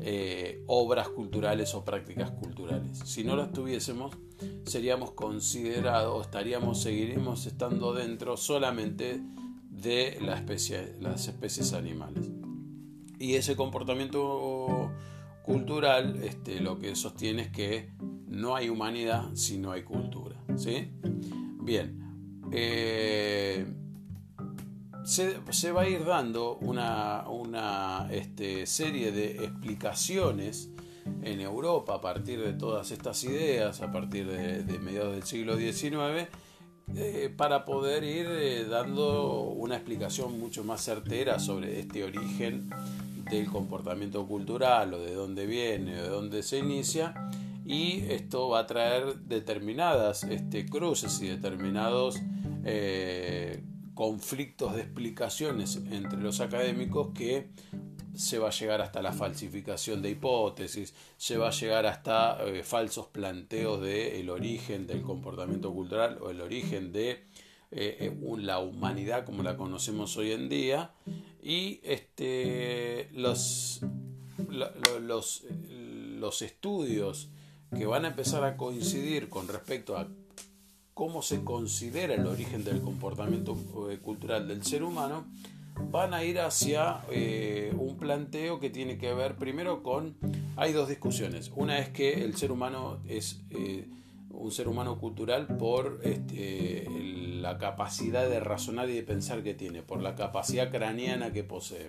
eh, 0.00 0.64
obras 0.66 1.10
culturales 1.10 1.74
o 1.74 1.84
prácticas 1.84 2.30
culturales. 2.30 2.98
Si 3.04 3.24
no 3.24 3.36
las 3.36 3.52
tuviésemos, 3.52 4.16
seríamos 4.64 5.10
considerados, 5.10 6.24
estaríamos, 6.24 6.80
seguiríamos 6.80 7.44
estando 7.44 7.92
dentro 7.92 8.38
solamente 8.38 9.20
de 9.68 10.16
las 10.22 11.28
especies 11.28 11.74
animales. 11.74 12.30
Y 13.18 13.34
ese 13.34 13.54
comportamiento 13.54 14.90
cultural 15.42 16.22
este, 16.24 16.58
lo 16.60 16.78
que 16.78 16.96
sostiene 16.96 17.42
es 17.42 17.50
que 17.50 17.90
no 18.28 18.56
hay 18.56 18.70
humanidad 18.70 19.28
si 19.34 19.58
no 19.58 19.72
hay 19.72 19.82
cultura. 19.82 20.42
¿sí? 20.56 20.88
Bien. 21.60 22.00
Eh, 22.50 23.66
se, 25.04 25.72
va 25.72 25.82
a 25.82 25.88
ir 25.88 26.04
dando 26.04 26.56
una, 26.56 27.28
una 27.28 28.08
este, 28.10 28.66
serie 28.66 29.12
de 29.12 29.44
explicaciones 29.44 30.70
en 31.22 31.40
Europa 31.40 31.94
a 31.94 32.00
partir 32.00 32.40
de 32.40 32.54
todas 32.54 32.90
estas 32.90 33.22
ideas, 33.24 33.82
a 33.82 33.92
partir 33.92 34.26
de, 34.26 34.78
mediados 34.78 35.14
del 35.14 35.24
siglo 35.24 35.56
XIX, 35.56 36.28
eh, 36.96 37.32
para 37.34 37.64
poder 37.64 38.04
ir 38.04 38.26
eh, 38.28 38.64
dando 38.64 39.42
una 39.50 39.76
explicación 39.76 40.38
mucho 40.38 40.64
más 40.64 40.82
certera 40.82 41.38
sobre 41.38 41.80
este 41.80 42.04
origen 42.04 42.70
del 43.30 43.46
comportamiento 43.50 44.26
cultural 44.26 44.94
o 44.94 44.98
de 44.98 45.14
dónde 45.14 45.46
viene 45.46 45.98
o 45.98 46.02
de 46.02 46.08
dónde 46.08 46.42
se 46.42 46.58
inicia 46.58 47.14
y 47.64 48.04
esto 48.10 48.50
va 48.50 48.60
a 48.60 48.66
traer 48.66 49.16
determinadas 49.20 50.24
este, 50.24 50.66
cruces 50.66 51.20
y 51.22 51.28
determinados 51.28 52.20
eh, 52.64 53.62
conflictos 53.94 54.74
de 54.74 54.82
explicaciones 54.82 55.76
entre 55.90 56.20
los 56.20 56.40
académicos 56.40 57.08
que 57.14 57.48
se 58.14 58.38
va 58.38 58.48
a 58.48 58.52
llegar 58.52 58.80
hasta 58.80 59.02
la 59.02 59.12
falsificación 59.12 60.02
de 60.02 60.10
hipótesis, 60.10 60.94
se 61.16 61.36
va 61.36 61.48
a 61.48 61.52
llegar 61.52 61.86
hasta 61.86 62.44
eh, 62.44 62.62
falsos 62.62 63.06
planteos 63.06 63.80
del 63.80 64.12
el 64.12 64.30
origen 64.30 64.86
del 64.86 65.02
comportamiento 65.02 65.72
cultural 65.72 66.18
o 66.20 66.30
el 66.30 66.40
origen 66.40 66.92
de 66.92 67.10
eh, 67.10 67.18
eh, 67.72 68.16
la 68.38 68.60
humanidad 68.60 69.24
como 69.24 69.42
la 69.42 69.56
conocemos 69.56 70.16
hoy 70.16 70.32
en 70.32 70.48
día. 70.48 70.92
Y 71.42 71.80
este, 71.82 73.08
los, 73.12 73.80
los, 75.00 75.44
los 76.18 76.42
estudios 76.42 77.28
que 77.76 77.86
van 77.86 78.04
a 78.04 78.08
empezar 78.08 78.44
a 78.44 78.56
coincidir 78.56 79.28
con 79.28 79.48
respecto 79.48 79.98
a 79.98 80.08
cómo 80.94 81.22
se 81.22 81.42
considera 81.42 82.14
el 82.14 82.26
origen 82.26 82.64
del 82.64 82.80
comportamiento 82.80 83.56
eh, 83.90 83.98
cultural 83.98 84.48
del 84.48 84.64
ser 84.64 84.84
humano, 84.84 85.26
van 85.90 86.14
a 86.14 86.22
ir 86.24 86.38
hacia 86.38 87.02
eh, 87.10 87.74
un 87.76 87.96
planteo 87.96 88.60
que 88.60 88.70
tiene 88.70 88.96
que 88.96 89.12
ver 89.12 89.34
primero 89.34 89.82
con, 89.82 90.16
hay 90.56 90.72
dos 90.72 90.88
discusiones, 90.88 91.50
una 91.56 91.78
es 91.80 91.88
que 91.88 92.24
el 92.24 92.36
ser 92.36 92.52
humano 92.52 93.00
es 93.08 93.42
eh, 93.50 93.88
un 94.30 94.52
ser 94.52 94.68
humano 94.68 94.98
cultural 94.98 95.48
por 95.58 96.00
este, 96.04 96.86
la 97.40 97.58
capacidad 97.58 98.28
de 98.28 98.40
razonar 98.40 98.88
y 98.88 98.94
de 98.94 99.02
pensar 99.02 99.42
que 99.42 99.54
tiene, 99.54 99.82
por 99.82 100.00
la 100.00 100.14
capacidad 100.14 100.70
craneana 100.70 101.32
que 101.32 101.42
posee 101.42 101.88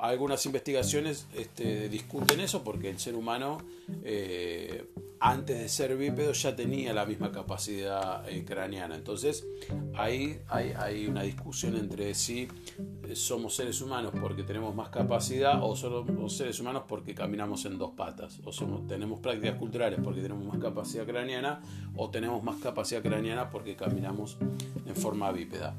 algunas 0.00 0.44
investigaciones 0.46 1.26
este, 1.34 1.88
discuten 1.88 2.40
eso 2.40 2.64
porque 2.64 2.88
el 2.88 2.98
ser 2.98 3.14
humano 3.14 3.58
eh, 4.02 4.86
antes 5.20 5.58
de 5.58 5.68
ser 5.68 5.96
bípedo 5.96 6.32
ya 6.32 6.56
tenía 6.56 6.94
la 6.94 7.04
misma 7.04 7.30
capacidad 7.30 8.26
eh, 8.28 8.44
craneana. 8.44 8.94
Entonces 8.94 9.46
ahí 9.94 10.40
hay, 10.48 11.06
una 11.06 11.22
discusión 11.22 11.76
entre 11.76 12.14
si 12.14 12.48
eh, 13.06 13.14
somos 13.14 13.54
seres 13.54 13.80
humanos 13.82 14.12
porque 14.18 14.42
tenemos 14.42 14.74
más 14.74 14.88
capacidad 14.88 15.62
o 15.62 15.76
somos 15.76 16.36
seres 16.36 16.58
humanos 16.60 16.84
porque 16.88 17.14
caminamos 17.14 17.64
en 17.66 17.76
dos 17.76 17.90
patas. 17.92 18.40
O 18.44 18.52
tenemos 18.88 19.20
prácticas 19.20 19.56
culturales 19.56 20.00
porque 20.02 20.22
tenemos 20.22 20.44
más 20.44 20.58
capacidad 20.58 21.04
craneana 21.04 21.60
o 21.94 22.08
tenemos 22.10 22.42
más 22.42 22.56
capacidad 22.60 23.02
craneana 23.02 23.50
porque 23.50 23.76
caminamos 23.76 24.38
en 24.86 24.96
forma 24.96 25.30
bípeda 25.32 25.76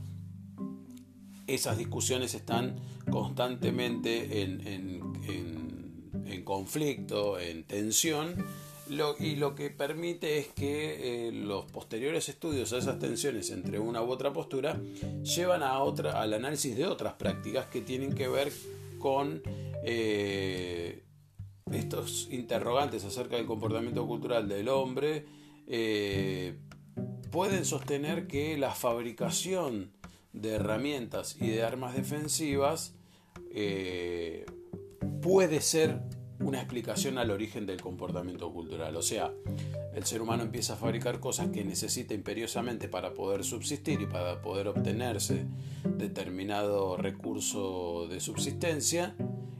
esas 1.54 1.78
discusiones 1.78 2.34
están 2.34 2.76
constantemente 3.10 4.42
en, 4.42 5.02
conflicto, 6.44 7.40
en 7.40 7.64
tensión, 7.64 8.36
y 9.20 9.36
lo 9.38 9.56
que 9.56 9.70
permite 9.70 10.38
es 10.38 10.48
que 10.48 11.28
eh, 11.28 11.32
los 11.32 11.66
posteriores 11.66 12.28
estudios 12.28 12.74
a 12.74 12.78
esas 12.78 13.00
tensiones 13.00 13.50
entre 13.52 13.80
una 13.80 14.02
u 14.02 14.10
otra 14.10 14.34
postura 14.34 14.82
llevan 15.24 15.64
a 15.64 15.80
otra, 15.80 16.22
al 16.22 16.34
análisis 16.34 16.76
de 16.76 16.86
otras 16.86 17.14
prácticas 17.14 17.68
que 17.68 17.80
tienen 17.80 18.14
que 18.14 18.28
ver 18.28 18.52
con 19.00 19.42
eh, 19.86 21.04
estos 21.72 22.28
interrogantes 22.32 23.06
acerca 23.06 23.38
del 23.38 23.46
comportamiento 23.46 24.06
cultural 24.06 24.50
del 24.50 24.68
hombre. 24.68 25.26
Eh, 25.68 26.58
pueden 27.32 27.64
sostener 27.64 28.28
que 28.28 28.58
la 28.58 28.72
fabricación 28.72 29.94
de 30.34 30.54
herramientas 30.54 31.36
y 31.40 31.50
de 31.50 31.64
armas 31.64 31.96
defensivas 31.96 32.96
eh, 33.54 34.46
puede 35.22 35.62
ser 35.62 36.02
una 36.40 36.60
explicación 36.60 37.18
al 37.18 37.32
origen 37.32 37.66
del 37.66 37.82
comportamiento 37.82 38.52
cultural. 38.52 38.96
O 38.96 39.02
sea, 39.02 39.32
el 39.94 40.06
ser 40.06 40.22
humano 40.22 40.44
empieza 40.44 40.74
a 40.74 40.78
fabricar 40.78 41.20
cosas 41.20 41.50
que 41.50 41.64
necesita 41.64 42.14
imperiosamente 42.14 42.88
para 42.88 43.14
poder 43.14 43.44
subsistir 43.44 44.02
y 44.02 44.06
para 44.08 44.42
poder 44.42 44.68
obtenerse 44.68 45.46
determinado 45.84 46.98
recurso 46.98 48.08
de 48.08 48.20
subsistencia 48.20 49.16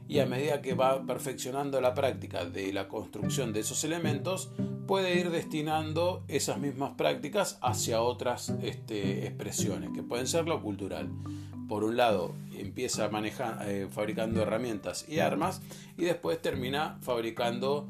y 0.08 0.18
a 0.18 0.26
medida 0.26 0.60
que 0.60 0.74
va 0.74 1.06
perfeccionando 1.06 1.80
la 1.80 1.94
práctica 1.94 2.44
de 2.44 2.72
la 2.72 2.88
construcción 2.88 3.52
de 3.52 3.60
esos 3.60 3.84
elementos, 3.84 4.50
puede 4.86 5.18
ir 5.18 5.30
destinando 5.30 6.24
esas 6.28 6.58
mismas 6.58 6.92
prácticas 6.92 7.58
hacia 7.62 8.02
otras 8.02 8.50
este, 8.62 9.26
expresiones, 9.26 9.90
que 9.94 10.02
pueden 10.02 10.26
ser 10.26 10.46
lo 10.46 10.62
cultural. 10.62 11.08
Por 11.68 11.84
un 11.84 11.96
lado, 11.96 12.34
empieza 12.54 13.08
manejar, 13.08 13.66
eh, 13.68 13.88
fabricando 13.90 14.42
herramientas 14.42 15.06
y 15.08 15.20
armas 15.20 15.62
y 15.96 16.04
después 16.04 16.40
termina 16.42 16.98
fabricando 17.00 17.88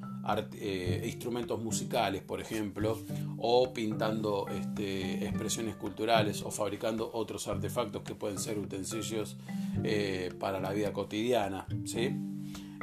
eh, 0.55 1.03
instrumentos 1.05 1.61
musicales, 1.61 2.23
por 2.23 2.41
ejemplo, 2.41 2.99
o 3.39 3.73
pintando 3.73 4.47
este, 4.49 5.27
expresiones 5.27 5.75
culturales 5.75 6.43
o 6.43 6.51
fabricando 6.51 7.11
otros 7.13 7.49
artefactos 7.49 8.03
que 8.03 8.15
pueden 8.15 8.39
ser 8.39 8.59
utensilios 8.59 9.37
eh, 9.83 10.33
para 10.39 10.61
la 10.61 10.73
vida 10.73 10.93
cotidiana. 10.93 11.67
¿sí? 11.85 12.11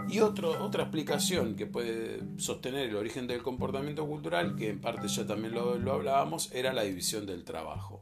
Y 0.09 0.21
otro, 0.21 0.63
otra 0.63 0.83
explicación 0.83 1.55
que 1.55 1.67
puede 1.67 2.21
sostener 2.37 2.89
el 2.89 2.95
origen 2.95 3.27
del 3.27 3.43
comportamiento 3.43 4.07
cultural, 4.07 4.55
que 4.55 4.69
en 4.69 4.81
parte 4.81 5.07
ya 5.07 5.27
también 5.27 5.53
lo, 5.53 5.73
hablábamos, 5.91 6.51
era 6.51 6.73
la 6.73 6.81
división 6.81 7.27
del 7.27 7.43
trabajo. 7.43 8.01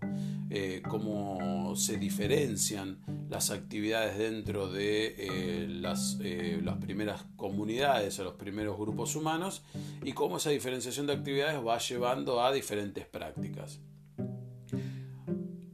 Eh, 0.49 0.81
cómo 0.87 1.75
se 1.75 1.97
diferencian 1.97 2.99
las 3.29 3.51
actividades 3.51 4.17
dentro 4.17 4.71
de 4.71 5.15
eh, 5.17 5.67
las, 5.67 6.17
eh, 6.21 6.61
las, 6.63 6.77
primeras 6.77 7.25
comunidades 7.35 8.17
o 8.19 8.23
los 8.23 8.35
primeros 8.35 8.77
grupos 8.77 9.17
humanos 9.17 9.63
y 10.05 10.13
cómo 10.13 10.37
esa 10.37 10.51
diferenciación 10.51 11.07
de 11.07 11.13
actividades 11.13 11.59
va 11.59 11.77
llevando 11.79 12.41
a 12.41 12.53
diferentes 12.53 13.05
prácticas. 13.05 13.81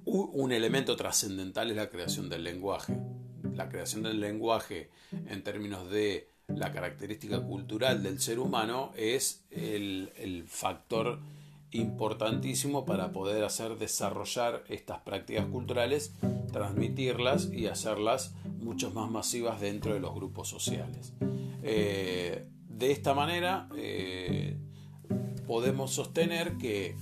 Un 0.05 0.51
elemento 0.51 0.95
trascendental 0.95 1.69
es 1.69 1.77
la 1.77 1.89
creación 1.89 2.29
del 2.29 2.43
lenguaje. 2.43 2.97
La 3.55 3.69
creación 3.69 4.03
del 4.03 4.19
lenguaje 4.19 4.89
en 5.27 5.43
términos 5.43 5.89
de 5.89 6.27
la 6.47 6.71
característica 6.71 7.41
cultural 7.41 8.03
del 8.03 8.19
ser 8.19 8.39
humano 8.39 8.91
es 8.95 9.45
el, 9.51 10.45
factor 10.47 11.19
importantísimo 11.71 12.85
para 12.85 13.11
poder 13.11 13.43
hacer 13.43 13.77
desarrollar 13.77 14.63
estas 14.67 14.99
prácticas 14.99 15.45
culturales, 15.47 16.13
transmitirlas 16.51 17.51
y 17.51 17.65
hacerlas 17.65 18.35
mucho 18.59 18.91
más 18.91 19.09
masivas 19.09 19.59
dentro 19.59 19.93
de 19.93 19.99
los 19.99 20.13
grupos 20.13 20.47
sociales. 20.47 21.13
Eh, 21.63 22.45
de 22.67 22.91
esta 22.91 23.13
manera 23.13 23.69
eh, 23.75 24.57
podemos 25.47 25.91
sostener 25.91 26.57
que 26.57 26.95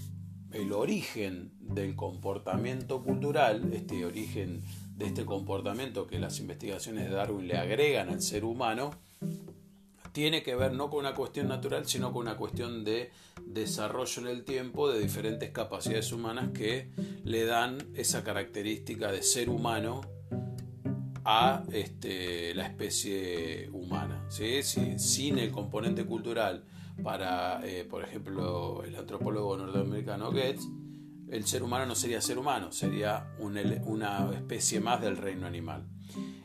el 0.53 0.71
origen 0.71 1.51
del 1.59 1.95
comportamiento 1.95 3.03
cultural, 3.03 3.71
este 3.73 4.05
origen 4.05 4.61
de 4.95 5.05
este 5.05 5.25
comportamiento 5.25 6.07
que 6.07 6.19
las 6.19 6.39
investigaciones 6.39 7.09
de 7.09 7.15
Darwin 7.15 7.47
le 7.47 7.57
agregan 7.57 8.09
al 8.09 8.21
ser 8.21 8.43
humano, 8.43 8.91
tiene 10.11 10.43
que 10.43 10.55
ver 10.55 10.73
no 10.73 10.89
con 10.89 10.99
una 10.99 11.13
cuestión 11.13 11.47
natural, 11.47 11.87
sino 11.87 12.11
con 12.11 12.23
una 12.23 12.35
cuestión 12.37 12.83
de 12.83 13.11
desarrollo 13.45 14.21
en 14.23 14.27
el 14.27 14.43
tiempo 14.43 14.89
de 14.89 14.99
diferentes 14.99 15.51
capacidades 15.51 16.11
humanas 16.11 16.49
que 16.53 16.89
le 17.23 17.45
dan 17.45 17.77
esa 17.95 18.23
característica 18.23 19.11
de 19.11 19.23
ser 19.23 19.49
humano 19.49 20.01
a 21.23 21.63
este, 21.71 22.53
la 22.55 22.65
especie 22.65 23.69
humana. 23.71 24.25
¿sí? 24.29 24.63
sin 24.63 25.39
el 25.39 25.51
componente 25.51 26.05
cultural 26.05 26.63
para, 27.03 27.65
eh, 27.65 27.85
por 27.85 28.03
ejemplo, 28.03 28.83
el 28.83 28.95
antropólogo 28.95 29.57
norteamericano 29.57 30.31
Goetz, 30.31 30.61
el 31.31 31.47
ser 31.47 31.63
humano 31.63 31.87
no 31.87 31.95
sería 31.95 32.21
ser 32.21 32.37
humano, 32.37 32.71
sería 32.71 33.33
una 33.39 34.31
especie 34.33 34.79
más 34.79 35.01
del 35.01 35.17
reino 35.17 35.47
animal. 35.47 35.87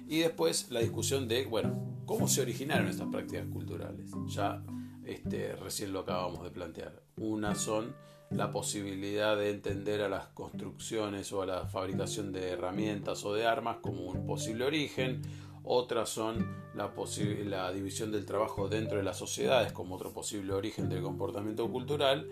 Y 0.09 0.21
después 0.21 0.71
la 0.71 0.81
discusión 0.81 1.29
de, 1.29 1.45
bueno, 1.45 1.97
¿Cómo 2.07 2.29
se 2.29 2.41
originaron 2.41 2.87
estas 2.87 3.09
prácticas 3.09 3.47
culturales? 3.49 4.09
Ya 4.29 4.63
este, 5.05 5.57
recién 5.57 5.93
lo 5.93 6.01
acabamos 6.01 6.45
de 6.45 6.51
plantear. 6.51 7.03
Una 7.17 7.57
son 7.57 7.97
la 8.31 8.53
posibilidad 8.53 9.37
de 9.37 9.51
entender 9.51 10.03
a 10.03 10.09
las 10.09 10.29
construcciones 10.29 11.33
o 11.33 11.43
a 11.43 11.47
la 11.47 11.67
fabricación 11.67 12.33
de 12.33 12.51
herramientas 12.51 13.25
o 13.25 13.35
de 13.35 13.45
armas 13.45 13.79
como 13.83 14.05
un 14.05 14.25
posible 14.25 14.65
origen. 14.65 15.23
Otras 15.69 16.11
son 16.11 16.47
la, 16.77 17.73
división 17.73 18.13
del 18.13 18.25
trabajo 18.25 18.69
dentro 18.69 18.99
de 18.99 19.03
las 19.03 19.19
sociedades 19.19 19.73
como 19.73 19.97
otro 19.97 20.13
posible 20.13 20.53
origen 20.53 20.89
del 20.89 21.03
comportamiento 21.03 21.69
cultural. 21.69 22.31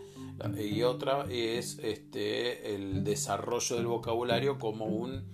Y 0.56 0.82
otra 0.82 1.26
es 1.28 1.78
este, 1.82 2.76
el 2.76 3.02
desarrollo 3.02 3.74
del 3.74 3.86
vocabulario 3.86 4.58
como 4.60 4.86
un 4.86 5.24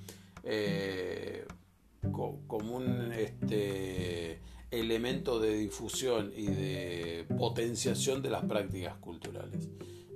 eh, 0.45 1.47
este, 3.19 4.41
elemento 4.71 5.39
de 5.39 5.55
difusión 5.59 6.33
y 6.35 6.47
de 6.47 7.27
potenciación 7.37 8.23
de 8.23 8.31
las 8.31 8.45
prácticas 8.45 8.97
culturales. 8.97 9.69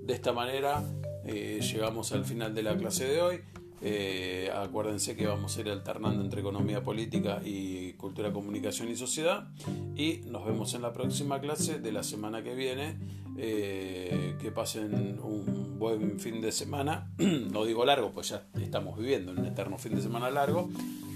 De 0.02 0.14
esta 0.14 0.32
manera 0.32 0.82
eh, 1.26 1.60
llegamos 1.60 2.12
al 2.12 2.24
final 2.24 2.54
de 2.54 2.62
la 2.62 2.76
clase 2.76 3.06
de 3.06 3.20
hoy. 3.20 3.40
Eh, 3.86 4.50
acuérdense 4.54 5.14
que 5.14 5.26
vamos 5.26 5.56
a 5.56 5.60
ir 5.60 5.68
alternando 5.68 6.22
entre 6.22 6.40
economía 6.40 6.82
política 6.82 7.42
y 7.44 7.92
cultura, 7.92 8.32
comunicación 8.32 8.88
y 8.88 8.96
sociedad. 8.96 9.48
Y 9.94 10.22
nos 10.26 10.44
vemos 10.46 10.72
en 10.74 10.82
la 10.82 10.92
próxima 10.92 11.40
clase 11.40 11.78
de 11.78 11.92
la 11.92 12.02
semana 12.02 12.42
que 12.42 12.54
viene. 12.54 12.96
Eh, 13.36 14.36
que 14.40 14.52
pasen 14.52 15.18
un 15.20 15.76
buen 15.78 16.18
fin 16.18 16.40
de 16.40 16.52
semana. 16.52 17.10
no 17.18 17.64
digo 17.64 17.84
largo, 17.84 18.12
pues 18.12 18.30
ya 18.30 18.46
estamos 18.60 18.98
viviendo 18.98 19.32
en 19.32 19.40
un 19.40 19.46
eterno 19.46 19.76
fin 19.76 19.94
de 19.94 20.02
semana 20.02 20.30
largo 20.30 20.70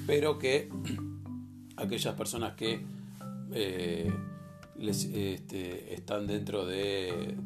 pero 0.08 0.38
que 0.38 0.70
aquellas 1.76 2.14
personas 2.14 2.54
que 2.54 2.80
eh, 3.52 4.10
este, 4.80 5.94
están 5.94 6.26
dentro 6.26 6.64
de, 6.64 7.36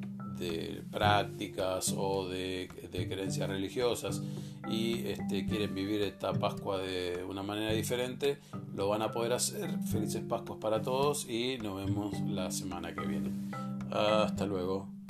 prácticas 0.90 1.92
o 1.96 2.28
de, 2.28 2.68
creencias 2.90 3.48
religiosas 3.48 4.22
y 4.68 5.06
este, 5.06 5.46
quieren 5.46 5.74
vivir 5.74 6.02
esta 6.02 6.32
Pascua 6.32 6.78
de 6.78 7.24
una 7.28 7.42
manera 7.42 7.72
diferente, 7.72 8.38
lo 8.74 8.88
van 8.88 9.02
a 9.02 9.10
poder 9.10 9.32
hacer. 9.32 9.78
Felices 9.90 10.22
Pascuas 10.28 10.58
para 10.60 10.82
todos 10.82 11.28
y 11.28 11.58
nos 11.58 11.76
vemos 11.84 12.20
la 12.20 12.50
semana 12.50 12.94
que 12.94 13.06
viene. 13.06 13.30
Hasta 13.90 14.46
luego. 14.46 15.01